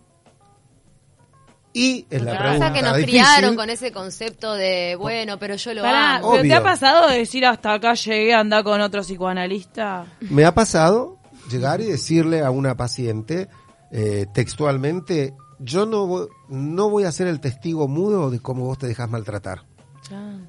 y 1.73 2.07
es 2.09 2.23
la 2.23 2.31
Claro. 2.33 2.39
pregunta 2.45 2.69
Pasa 2.69 2.73
que 2.75 2.83
nos 2.83 2.97
difícil. 2.97 3.21
criaron 3.21 3.57
con 3.57 3.69
ese 3.71 3.93
concepto 3.93 4.55
de, 4.55 4.97
bueno, 4.99 5.39
pero 5.39 5.57
yo 5.57 5.75
lo 5.75 5.83
Pará, 5.83 6.17
amo. 6.17 6.31
¿pero 6.33 6.43
te 6.43 6.55
ha 6.55 6.63
pasado 6.63 7.09
de 7.11 7.19
decir 7.19 7.45
hasta 7.45 7.75
acá 7.75 7.93
llegué 7.95 8.33
a 8.35 8.41
andar 8.41 8.65
con 8.65 8.81
otro 8.81 9.03
psicoanalista? 9.03 10.07
Me 10.31 10.47
ha 10.47 10.55
pasado 10.55 11.19
llegar 11.51 11.83
y 11.83 11.85
decirle 11.85 12.43
a 12.43 12.51
una 12.51 12.77
paciente 12.77 13.49
eh, 13.93 14.27
textualmente, 14.33 15.35
yo 15.59 15.85
no, 15.85 16.07
vo- 16.09 16.29
no 16.49 16.89
voy 16.89 17.05
a 17.05 17.13
ser 17.13 17.27
el 17.27 17.41
testigo 17.41 17.89
mudo 17.89 18.31
de 18.31 18.41
cómo 18.41 18.65
vos 18.65 18.79
te 18.79 18.87
dejas 18.87 19.11
maltratar. 19.11 19.63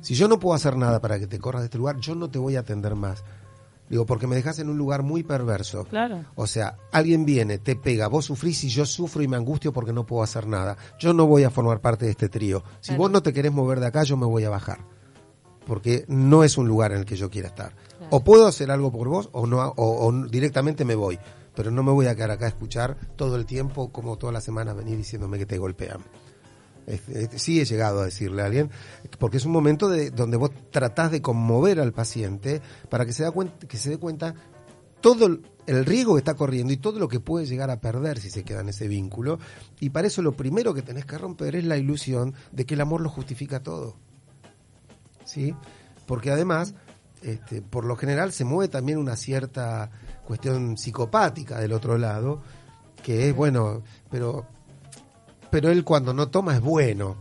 Si 0.02 0.14
yo 0.14 0.28
no 0.28 0.38
puedo 0.40 0.54
hacer 0.56 0.78
nada 0.78 1.02
para 1.02 1.20
que 1.20 1.26
te 1.28 1.40
corras 1.40 1.64
de 1.64 1.66
este 1.66 1.78
lugar, 1.80 1.98
yo 2.00 2.14
no 2.14 2.30
te 2.30 2.38
voy 2.40 2.56
a 2.56 2.60
atender 2.60 2.94
más. 2.96 3.24
Digo, 3.90 4.06
porque 4.06 4.28
me 4.28 4.36
dejas 4.36 4.60
en 4.60 4.70
un 4.70 4.78
lugar 4.78 5.02
muy 5.04 5.24
perverso. 5.24 5.86
Claro. 5.86 6.26
O 6.36 6.46
sea, 6.48 6.76
alguien 6.92 7.26
viene, 7.26 7.58
te 7.58 7.76
pega, 7.76 8.08
vos 8.08 8.26
sufrís 8.26 8.64
y 8.66 8.70
yo 8.70 8.86
sufro 8.86 9.24
y 9.24 9.28
me 9.28 9.38
angustio 9.38 9.72
porque 9.72 9.94
no 9.94 10.06
puedo 10.06 10.24
hacer 10.24 10.46
nada. 10.48 10.76
Yo 11.00 11.14
no 11.14 11.26
voy 11.26 11.44
a 11.46 11.50
formar 11.50 11.80
parte 11.80 12.06
de 12.06 12.12
este 12.12 12.28
trío. 12.30 12.64
Si 12.82 12.90
Claro. 12.90 13.04
vos 13.04 13.12
no 13.12 13.24
te 13.24 13.32
querés 13.34 13.52
mover 13.54 13.80
de 13.80 13.86
acá, 13.88 14.04
yo 14.04 14.18
me 14.18 14.26
voy 14.26 14.44
a 14.44 14.50
bajar. 14.50 14.80
Porque 15.66 16.06
no 16.08 16.44
es 16.44 16.58
un 16.58 16.68
lugar 16.68 16.92
en 16.92 17.00
el 17.00 17.06
que 17.06 17.16
yo 17.18 17.30
quiera 17.30 17.48
estar. 17.50 17.74
O 18.10 18.24
puedo 18.24 18.48
hacer 18.48 18.72
algo 18.72 18.92
por 18.92 19.08
vos 19.10 19.30
o 19.34 19.46
no 19.48 19.60
o, 19.76 20.08
o 20.08 20.12
directamente 20.28 20.86
me 20.86 20.96
voy. 20.96 21.20
Pero 21.56 21.72
no 21.72 21.82
me 21.84 21.92
voy 21.92 22.06
a 22.06 22.16
quedar 22.16 22.32
acá 22.32 22.46
a 22.46 22.50
escuchar 22.50 22.98
todo 23.16 23.36
el 23.36 23.46
tiempo, 23.46 23.92
como 23.92 24.18
todas 24.18 24.34
las 24.34 24.44
semanas, 24.44 24.76
venir 24.78 24.96
diciéndome 24.96 25.38
que 25.40 25.46
te 25.46 25.58
golpean. 25.58 26.00
Sí 27.36 27.60
he 27.60 27.66
llegado 27.66 28.02
a 28.02 28.06
decirle 28.06 28.42
a 28.42 28.46
alguien, 28.46 28.70
porque 29.20 29.38
es 29.38 29.46
un 29.46 29.52
momento 29.52 29.90
de, 29.90 30.10
donde 30.10 30.38
vos 30.38 30.52
tratás 30.72 31.12
de 31.12 31.22
conmover 31.22 31.80
al 31.80 31.92
paciente 31.92 32.62
para 32.90 33.06
que 33.06 33.12
se, 33.12 33.24
da 33.24 33.32
cuenta, 33.32 33.68
que 33.68 33.78
se 33.78 33.90
dé 33.90 33.98
cuenta 33.98 34.34
todo 35.02 35.26
el 35.68 35.86
riesgo 35.86 36.16
que 36.16 36.20
está 36.20 36.36
corriendo 36.36 36.72
y 36.72 36.78
todo 36.78 37.00
lo 37.00 37.08
que 37.08 37.20
puede 37.20 37.46
llegar 37.46 37.70
a 37.70 37.82
perder 37.82 38.20
si 38.20 38.30
se 38.30 38.44
queda 38.44 38.62
en 38.62 38.70
ese 38.70 38.88
vínculo. 38.88 39.38
Y 39.80 39.90
para 39.90 40.08
eso 40.08 40.22
lo 40.22 40.32
primero 40.32 40.74
que 40.74 40.82
tenés 40.82 41.06
que 41.06 41.18
romper 41.18 41.56
es 41.56 41.66
la 41.66 41.78
ilusión 41.78 42.34
de 42.52 42.66
que 42.66 42.76
el 42.76 42.82
amor 42.82 43.02
lo 43.02 43.10
justifica 43.10 43.62
todo. 43.62 43.96
¿Sí? 45.26 45.54
Porque 46.06 46.32
además, 46.32 46.74
este, 47.22 47.62
por 47.62 47.84
lo 47.84 47.98
general, 47.98 48.32
se 48.32 48.46
mueve 48.46 48.70
también 48.70 48.98
una 48.98 49.18
cierta 49.18 49.92
cuestión 50.26 50.78
psicopática 50.78 51.60
del 51.60 51.74
otro 51.74 51.98
lado, 51.98 52.42
que 53.04 53.30
es, 53.30 53.36
bueno, 53.36 53.84
pero, 54.10 54.48
pero 55.50 55.70
él 55.70 55.84
cuando 55.84 56.14
no 56.14 56.30
toma 56.30 56.56
es 56.56 56.62
bueno. 56.62 57.18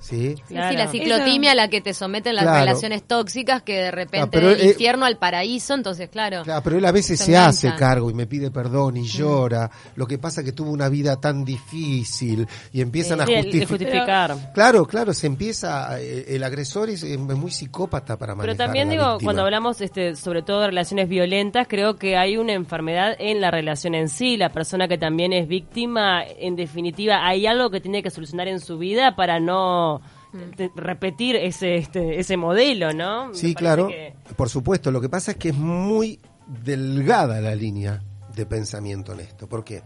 ¿Sí? 0.00 0.34
Claro. 0.48 0.70
sí, 0.70 0.76
la 0.76 0.88
ciclotimia 0.88 1.52
a 1.52 1.54
la 1.54 1.68
que 1.68 1.80
te 1.82 1.92
someten 1.94 2.34
las 2.34 2.44
Claro. 2.44 2.60
relaciones 2.60 3.02
tóxicas 3.02 3.62
que 3.62 3.74
de 3.76 3.90
repente 3.90 4.20
Ah, 4.26 4.28
pero, 4.30 4.48
del 4.48 4.60
eh, 4.60 4.68
infierno 4.70 5.04
al 5.04 5.18
paraíso, 5.18 5.74
entonces 5.74 6.08
claro. 6.08 6.42
Claro, 6.42 6.62
pero 6.64 6.78
él 6.78 6.84
a 6.86 6.90
veces 6.92 7.18
Se 7.18 7.26
se, 7.26 7.36
hace 7.36 7.74
cargo 7.74 8.10
y 8.10 8.14
me 8.14 8.26
pide 8.26 8.50
perdón 8.50 8.96
y 8.96 9.06
llora. 9.06 9.70
Lo 9.96 10.06
que 10.06 10.16
pasa 10.18 10.42
que 10.42 10.52
tuvo 10.52 10.70
una 10.70 10.88
vida 10.88 11.20
tan 11.20 11.44
difícil 11.44 12.46
y 12.72 12.80
empiezan 12.80 13.20
a 13.20 13.26
Sí, 13.26 13.34
justificar. 13.66 14.52
Claro, 14.54 14.86
claro, 14.86 15.12
se 15.12 15.26
empieza, 15.26 16.00
eh, 16.00 16.24
el 16.28 16.42
agresor 16.44 16.88
es, 16.90 17.02
es 17.02 17.18
muy 17.18 17.50
psicópata 17.50 18.16
para 18.16 18.34
manejar 18.34 18.56
Pero 18.56 18.66
también 18.66 18.88
a 18.88 18.90
la 18.90 18.92
digo, 18.96 19.10
víctima. 19.12 19.26
cuando 19.26 19.42
hablamos 19.42 19.80
este, 19.80 20.16
sobre 20.16 20.42
todo 20.42 20.60
de 20.62 20.66
relaciones 20.68 21.08
violentas, 21.08 21.66
creo 21.68 21.96
que 21.96 22.16
hay 22.16 22.36
una 22.36 22.52
enfermedad 22.54 23.14
en 23.18 23.40
la 23.40 23.50
relación 23.50 23.94
en 23.94 24.08
sí. 24.08 24.36
La 24.36 24.48
persona 24.50 24.88
que 24.88 24.98
también 24.98 25.32
es 25.32 25.46
víctima, 25.46 26.22
en 26.24 26.56
definitiva, 26.56 27.26
hay 27.26 27.46
algo 27.46 27.70
que 27.70 27.80
tiene 27.80 28.02
que 28.02 28.10
solucionar 28.10 28.48
en 28.48 28.60
su 28.60 28.78
vida 28.78 29.14
para 29.16 29.40
no 29.40 29.89
repetir 30.76 31.36
ese 31.36 31.76
este, 31.76 32.20
ese 32.20 32.36
modelo, 32.36 32.92
¿no? 32.92 33.34
Sí, 33.34 33.54
claro, 33.54 33.88
que- 33.88 34.14
por 34.36 34.48
supuesto. 34.48 34.90
Lo 34.90 35.00
que 35.00 35.08
pasa 35.08 35.32
es 35.32 35.36
que 35.36 35.50
es 35.50 35.56
muy 35.56 36.20
delgada 36.64 37.40
la 37.40 37.54
línea 37.54 38.02
de 38.34 38.46
pensamiento 38.46 39.12
en 39.12 39.20
esto. 39.20 39.48
¿Por 39.48 39.64
qué? 39.64 39.82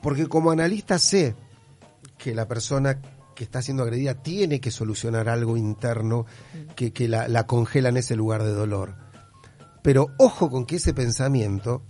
Porque 0.00 0.26
como 0.26 0.50
analista 0.50 0.98
sé 0.98 1.34
que 2.18 2.34
la 2.34 2.46
persona 2.48 3.00
que 3.34 3.44
está 3.44 3.62
siendo 3.62 3.82
agredida 3.82 4.14
tiene 4.14 4.60
que 4.60 4.70
solucionar 4.70 5.28
algo 5.28 5.56
interno 5.56 6.26
que, 6.76 6.92
que 6.92 7.08
la, 7.08 7.28
la 7.28 7.46
congela 7.46 7.88
en 7.88 7.96
ese 7.96 8.16
lugar 8.16 8.42
de 8.42 8.52
dolor. 8.52 8.94
Pero 9.82 10.08
ojo 10.18 10.50
con 10.50 10.66
que 10.66 10.76
ese 10.76 10.92
pensamiento 10.94 11.82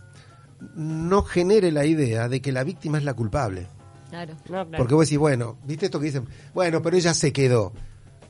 no 0.77 1.23
genere 1.23 1.73
la 1.73 1.85
idea 1.85 2.29
de 2.29 2.41
que 2.41 2.53
la 2.53 2.63
víctima 2.65 2.99
es 2.99 3.05
la 3.05 3.15
culpable. 3.15 3.67
Claro. 4.13 4.35
no, 4.35 4.45
claro. 4.45 4.71
Porque 4.77 4.95
vos 4.95 5.07
decís, 5.07 5.17
bueno, 5.19 5.57
¿viste 5.65 5.87
esto 5.87 5.99
que 5.99 6.05
dicen? 6.05 6.27
Bueno, 6.53 6.83
pero 6.83 6.99
ella 6.99 7.15
se 7.15 7.33
quedó. 7.33 7.73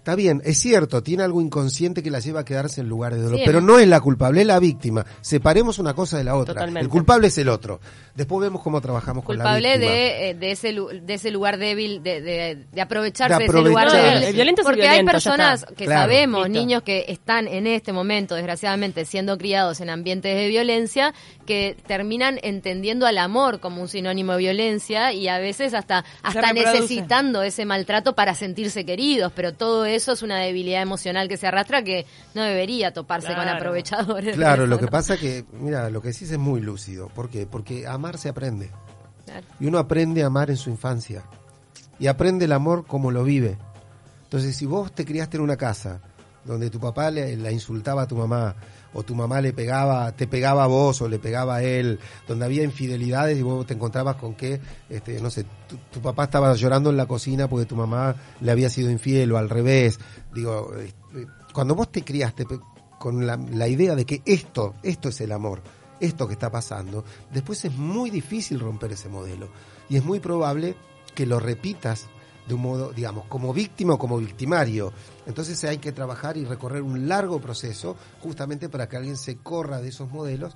Está 0.02 0.16
bien, 0.16 0.42
es 0.44 0.58
cierto, 0.58 1.00
tiene 1.04 1.22
algo 1.22 1.40
inconsciente 1.40 2.02
que 2.02 2.10
la 2.10 2.18
lleva 2.18 2.40
a 2.40 2.44
quedarse 2.44 2.80
en 2.80 2.88
lugar 2.88 3.14
de 3.14 3.22
dolor, 3.22 3.38
Sí, 3.38 3.44
pero 3.46 3.60
¿no? 3.60 3.78
es 3.78 3.86
la 3.86 4.00
culpable, 4.00 4.40
es 4.40 4.46
la 4.48 4.58
víctima. 4.58 5.06
Separemos 5.20 5.78
una 5.78 5.94
cosa 5.94 6.18
de 6.18 6.24
la 6.24 6.34
otra. 6.34 6.54
Totalmente. 6.54 6.80
El 6.80 6.88
culpable 6.88 7.28
es 7.28 7.38
el 7.38 7.48
otro. 7.48 7.78
Después 8.16 8.42
vemos 8.44 8.62
cómo 8.62 8.80
trabajamos 8.80 9.24
con 9.24 9.38
la 9.38 9.44
Culpable 9.44 9.68
víctima. 9.78 9.92
de, 9.92 10.30
eh, 10.30 10.34
de, 10.34 10.50
ese, 10.50 10.72
de 10.72 11.14
ese 11.14 11.30
lugar 11.30 11.56
débil, 11.56 12.02
de, 12.02 12.20
de, 12.20 12.64
de 12.72 12.80
aprovecharse 12.80 13.34
De 13.34 13.38
de, 13.38 13.44
ese 13.46 13.68
lugar 13.68 13.86
aprovechar. 13.86 14.10
débil. 14.14 14.28
El 14.28 14.34
violento 14.34 14.60
es 14.62 14.64
Porque 14.66 14.80
violento, 14.80 15.00
hay 15.00 15.06
personas 15.12 15.64
que 15.76 15.84
Claro. 15.84 16.00
sabemos, 16.02 16.48
Listo. 16.48 16.60
niños 16.60 16.82
que 16.82 17.04
están 17.06 17.46
en 17.46 17.68
este 17.68 17.92
momento, 17.92 18.34
desgraciadamente, 18.34 19.04
siendo 19.04 19.38
criados 19.38 19.80
en 19.80 19.88
ambientes 19.88 20.34
de 20.36 20.48
violencia, 20.48 21.14
que 21.46 21.76
terminan 21.86 22.40
entendiendo 22.42 23.06
al 23.06 23.18
amor 23.18 23.60
como 23.60 23.80
un 23.80 23.88
sinónimo 23.88 24.32
de 24.32 24.38
violencia 24.38 25.12
y 25.12 25.28
a 25.28 25.38
veces 25.38 25.72
hasta, 25.74 26.04
hasta 26.22 26.52
necesitando 26.52 27.42
ese 27.42 27.64
maltrato 27.66 28.14
para 28.16 28.34
sentirse 28.34 28.84
queridos. 28.84 29.32
Pero 29.34 29.54
todo 29.54 29.86
eso 29.96 30.12
es 30.12 30.22
una 30.22 30.38
debilidad 30.38 30.83
emocional 30.83 31.28
que 31.28 31.37
se 31.37 31.46
arrastra 31.46 31.83
que 31.83 32.07
no 32.35 32.42
debería 32.42 32.92
toparse 32.92 33.35
con 33.35 33.48
aprovechadores. 33.48 34.37
Claro, 34.37 34.64
eso, 34.64 34.70
lo 34.70 34.78
que 34.78 34.87
¿no? 34.87 34.90
pasa 34.90 35.16
que, 35.16 35.44
mira, 35.52 35.90
lo 35.90 36.00
que 36.02 36.09
decís 36.09 36.31
es 36.31 36.38
muy 36.38 36.61
lúcido. 36.61 37.09
¿Por 37.09 37.28
qué? 37.31 37.46
Porque 37.46 37.87
amar 37.87 38.18
se 38.18 38.28
aprende. 38.28 38.70
Claro. 39.24 39.46
Y 39.61 39.66
uno 39.66 39.78
aprende 39.78 40.22
a 40.22 40.26
amar 40.26 40.50
en 40.50 40.57
su 40.57 40.70
infancia. 40.70 41.22
Y 41.98 42.07
aprende 42.07 42.46
el 42.46 42.52
amor 42.52 42.87
como 42.87 43.11
lo 43.11 43.24
vive. 43.24 43.57
Entonces, 44.24 44.57
si 44.57 44.66
vos 44.66 44.92
te 44.92 45.05
criaste 45.05 45.37
en 45.37 45.42
una 45.42 45.57
casa 45.57 46.00
donde 46.44 46.70
tu 46.70 46.81
papá 46.81 47.11
le, 47.11 47.37
la 47.37 47.52
insultaba 47.52 48.02
a 48.02 48.07
tu 48.09 48.16
mamá, 48.16 48.57
o 48.94 49.02
tu 49.02 49.14
mamá 49.14 49.40
le 49.40 49.52
pegaba, 49.52 50.12
te 50.12 50.26
pegaba 50.26 50.64
a 50.64 50.66
vos 50.66 51.00
o 51.02 51.09
le 51.09 51.18
pegaba 51.18 51.57
a 51.57 51.62
él, 51.62 51.98
donde 52.26 52.44
había 52.44 52.62
infidelidades 52.62 53.38
y 53.38 53.42
vos 53.42 53.66
te 53.66 53.74
encontrabas 53.74 54.16
con 54.16 54.35
que, 54.35 54.61
este, 54.88 55.20
no 55.20 55.31
sé, 55.31 55.46
tu, 55.90 56.00
papá 56.00 56.24
estaba 56.24 56.55
llorando 56.55 56.90
en 56.90 56.96
la 56.96 57.07
cocina 57.07 57.48
porque 57.48 57.66
tu 57.66 57.76
mamá 57.76 58.14
le 58.40 58.52
había 58.52 58.68
sido 58.68 58.90
infiel 58.90 59.33
o 59.33 59.38
al 59.38 59.48
revés. 59.48 59.98
Digo, 60.35 60.72
este, 60.76 61.26
cuando 61.52 61.74
vos 61.74 61.90
te 61.90 62.02
criaste 62.02 62.46
con 62.98 63.26
la, 63.26 63.37
la 63.37 63.68
idea 63.68 63.94
de 63.94 64.05
que 64.05 64.22
esto, 64.24 64.74
esto 64.83 65.09
es 65.09 65.20
el 65.20 65.33
amor, 65.33 65.62
esto 66.00 66.26
que 66.26 66.35
está 66.35 66.50
pasando, 66.50 67.05
después 67.33 67.64
es 67.64 67.72
muy 67.72 68.11
difícil 68.11 68.61
romper 68.61 68.92
ese 68.92 69.09
modelo. 69.09 69.48
Y 69.88 69.96
es 69.96 70.05
muy 70.05 70.20
probable 70.20 70.76
que 71.14 71.26
lo 71.26 71.38
repitas 71.38 72.09
de 72.46 72.55
un 72.55 72.62
modo, 72.62 72.92
digamos, 72.92 73.24
como 73.26 73.52
víctima 73.52 73.94
o 73.94 73.98
como 73.98 74.18
victimario. 74.18 74.92
Entonces 75.26 75.62
hay 75.64 75.78
que 75.78 75.92
trabajar 75.92 76.37
y 76.37 76.44
recorrer 76.44 76.83
un 76.83 77.09
largo 77.09 77.40
proceso 77.40 77.96
justamente 78.20 78.68
para 78.68 78.88
que 78.88 78.96
alguien 78.96 79.16
se 79.16 79.37
corra 79.38 79.81
de 79.81 79.88
esos 79.88 80.11
modelos, 80.11 80.55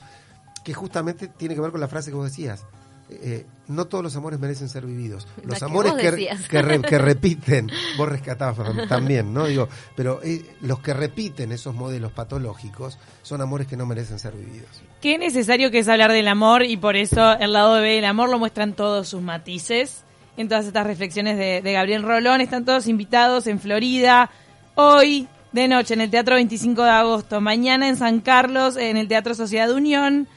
que 0.64 0.74
justamente 0.74 1.28
tiene 1.28 1.54
que 1.54 1.60
ver 1.60 1.70
con 1.70 1.80
la 1.80 1.88
frase 1.88 2.10
que 2.10 2.16
vos 2.16 2.26
decías. 2.30 2.64
eh, 3.08 3.46
no 3.68 3.84
todos 3.84 4.02
los 4.02 4.16
amores 4.16 4.40
merecen 4.40 4.68
ser 4.68 4.84
vividos. 4.84 5.28
Los 5.44 5.62
amores 5.62 5.92
que, 5.92 6.10
decías. 6.10 6.48
que, 6.48 6.60
re- 6.60 6.82
que 6.82 6.98
repiten, 7.10 7.70
vos 7.96 8.08
rescatabas 8.08 8.88
también, 8.88 9.32
¿no? 9.32 9.46
Digo, 9.46 9.68
pero 9.94 10.20
eh, 10.24 10.44
los 10.60 10.80
que 10.80 10.92
repiten 10.92 11.52
esos 11.52 11.72
modelos 11.72 12.10
patológicos 12.10 12.98
son 13.22 13.40
amores 13.42 13.68
que 13.68 13.76
no 13.76 13.86
merecen 13.86 14.18
ser 14.18 14.32
vividos. 14.34 14.82
Qué 15.00 15.18
necesario 15.18 15.70
que 15.70 15.78
es 15.78 15.88
hablar 15.88 16.10
del 16.10 16.26
amor 16.26 16.64
y 16.64 16.76
por 16.76 16.96
eso 16.96 17.32
el 17.38 17.52
lado 17.52 17.74
B 17.74 17.90
del 17.94 18.04
amor 18.06 18.28
lo 18.28 18.40
muestran 18.40 18.74
todos 18.74 19.06
sus 19.08 19.22
matices. 19.22 20.02
En 20.36 20.48
todas 20.48 20.66
estas 20.66 20.86
reflexiones 20.86 21.38
de, 21.38 21.72
Gabriel 21.72 22.02
Rolón 22.02 22.42
están 22.42 22.64
todos 22.64 22.88
invitados 22.88 23.46
en 23.46 23.58
Florida. 23.58 24.30
Hoy 24.74 25.28
de 25.52 25.66
noche 25.66 25.94
en 25.94 26.02
el 26.02 26.10
Teatro 26.10 26.34
25 26.34 26.82
de 26.82 26.90
agosto. 26.90 27.40
Mañana 27.40 27.88
en 27.88 27.96
San 27.96 28.20
Carlos 28.20 28.76
en 28.76 28.98
el 28.98 29.08
Teatro 29.08 29.34
Sociedad 29.34 29.70
Unión. 29.70 30.28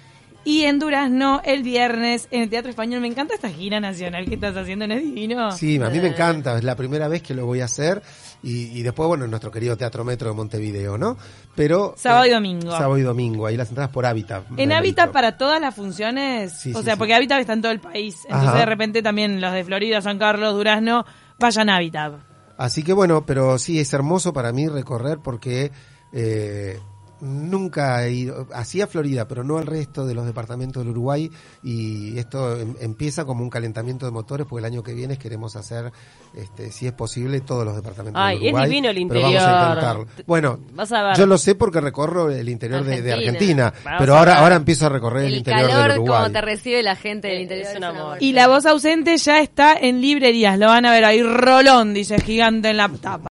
Y 0.46 0.64
en 0.64 0.80
Durazno 0.80 1.42
el 1.44 1.64
viernes 1.64 2.30
en 2.32 2.44
el 2.44 2.50
Teatro 2.50 2.70
Español. 2.70 3.02
Me 3.02 3.08
encanta 3.08 3.34
esta 3.36 3.50
gira 3.50 3.82
nacional 3.82 4.26
que 4.26 4.36
estás 4.36 4.56
haciendo, 4.56 4.88
¿no 4.88 4.94
es 4.94 5.04
divino? 5.04 5.52
Sí, 5.52 5.76
a 5.82 5.90
mí 5.90 6.00
me 6.00 6.08
encanta, 6.08 6.58
es 6.58 6.64
la 6.64 6.78
primera 6.78 7.10
vez 7.10 7.22
que 7.22 7.34
lo 7.34 7.46
voy 7.46 7.60
a 7.60 7.66
hacer 7.66 8.02
y, 8.42 8.78
y 8.80 8.84
después, 8.84 9.08
bueno, 9.08 9.26
en 9.26 9.32
nuestro 9.32 9.52
querido 9.52 9.76
Teatro 9.78 10.04
Metro 10.06 10.30
de 10.30 10.36
Montevideo, 10.36 10.98
¿no? 10.98 11.18
Pero... 11.56 11.92
eh, 11.96 12.00
Sábado 12.00 12.26
y 12.26 12.30
domingo. 12.30 12.72
Sábado 12.72 12.98
y 12.98 13.02
domingo, 13.02 13.46
ahí 13.48 13.58
las 13.58 13.70
entradas 13.70 13.92
por 13.92 14.06
Hábitat. 14.06 14.46
En 14.58 14.72
Hábitat 14.72 15.12
para 15.12 15.38
todas 15.38 15.60
las 15.60 15.76
funciones, 15.76 16.54
Sí, 16.54 16.74
o 16.74 16.80
sí, 16.80 16.84
sea, 16.86 16.94
sí. 16.94 16.98
porque 17.00 17.14
Hábitat 17.14 17.40
está 17.42 17.54
en 17.54 17.62
todo 17.62 17.72
el 17.72 17.80
país, 17.82 18.16
entonces 18.26 18.50
Ajá. 18.50 18.60
de 18.60 18.66
repente 18.66 19.02
también 19.02 19.42
los 19.42 19.52
de 19.54 19.64
Florida, 19.64 20.02
San 20.02 20.18
Carlos, 20.20 20.54
Durazno, 20.54 21.06
vayan 21.40 21.70
a 21.70 21.76
Hábitat. 21.78 22.14
Así 22.58 22.84
que 22.84 22.94
bueno, 22.94 23.26
pero 23.26 23.58
sí, 23.58 23.80
es 23.80 23.94
hermoso 23.94 24.34
para 24.34 24.52
mí 24.52 24.68
recorrer 24.68 25.20
porque 25.24 25.72
eh, 26.12 26.80
nunca 27.22 28.06
he 28.06 28.12
ido, 28.12 28.48
hacía 28.54 28.88
Florida, 28.88 29.28
pero 29.28 29.44
no 29.44 29.58
al 29.58 29.66
resto 29.66 30.06
de 30.06 30.14
los 30.14 30.26
departamentos 30.26 30.82
del 30.84 30.92
Uruguay 30.92 31.30
y 31.64 32.18
esto 32.18 32.58
em- 32.58 32.76
empieza 32.80 33.26
como 33.26 33.44
un 33.44 33.50
calentamiento 33.50 34.06
de 34.06 34.12
motores 34.12 34.48
porque 34.48 34.60
el 34.60 34.66
año 34.72 34.84
que 34.84 34.94
viene 34.94 35.18
queremos 35.18 35.56
hacer, 35.56 35.92
este, 36.36 36.72
si 36.72 36.88
es 36.88 36.94
posible, 36.94 37.42
todos 37.42 37.66
los 37.66 37.76
departamentos 37.76 38.22
Ay, 38.24 38.38
del 38.38 38.48
es 38.48 38.54
Uruguay. 38.54 38.70
divino 38.70 38.90
el 38.90 39.08
pero 39.08 39.22
vamos 39.22 39.36
a 39.36 39.40
interior. 39.42 39.68
intentarlo. 39.68 40.08
Bueno, 40.28 40.60
Vas 40.74 40.92
a 40.92 41.04
ver. 41.04 41.18
yo 41.18 41.26
lo 41.26 41.38
sé 41.38 41.56
porque 41.56 41.82
recorro 41.82 42.30
el 42.30 42.48
interior 42.50 42.84
de- 42.84 43.02
de, 43.02 43.14
Argentina. 43.14 43.74
Vamos 43.84 44.00
pero 44.00 44.16
a 44.16 44.20
ahora, 44.20 44.40
ahora 44.40 44.56
empiezo 44.56 44.86
a 44.86 44.90
recorrer 44.90 45.26
el, 45.26 45.32
El 45.34 45.38
interior 45.40 45.70
calor, 45.70 45.88
del 45.90 46.00
Uruguay. 46.00 46.22
como 46.22 46.32
te 46.34 46.42
recibe 46.42 46.84
la 46.84 46.96
gente 46.96 47.28
del 47.28 47.42
interior. 47.42 47.68
es 47.72 47.76
un 47.78 47.84
amor. 47.84 48.18
Y 48.22 48.32
la 48.34 48.48
voz 48.48 48.66
ausente 48.66 49.18
ya 49.18 49.40
está 49.40 49.74
en 49.74 50.02
librerías, 50.02 50.58
lo 50.58 50.68
van 50.68 50.86
a 50.86 50.92
ver 50.92 51.04
ahí, 51.06 51.22
Rolón, 51.22 51.94
dice 51.94 52.20
gigante 52.20 52.70
en 52.70 52.78
la 52.78 52.88
tapa. 52.90 53.28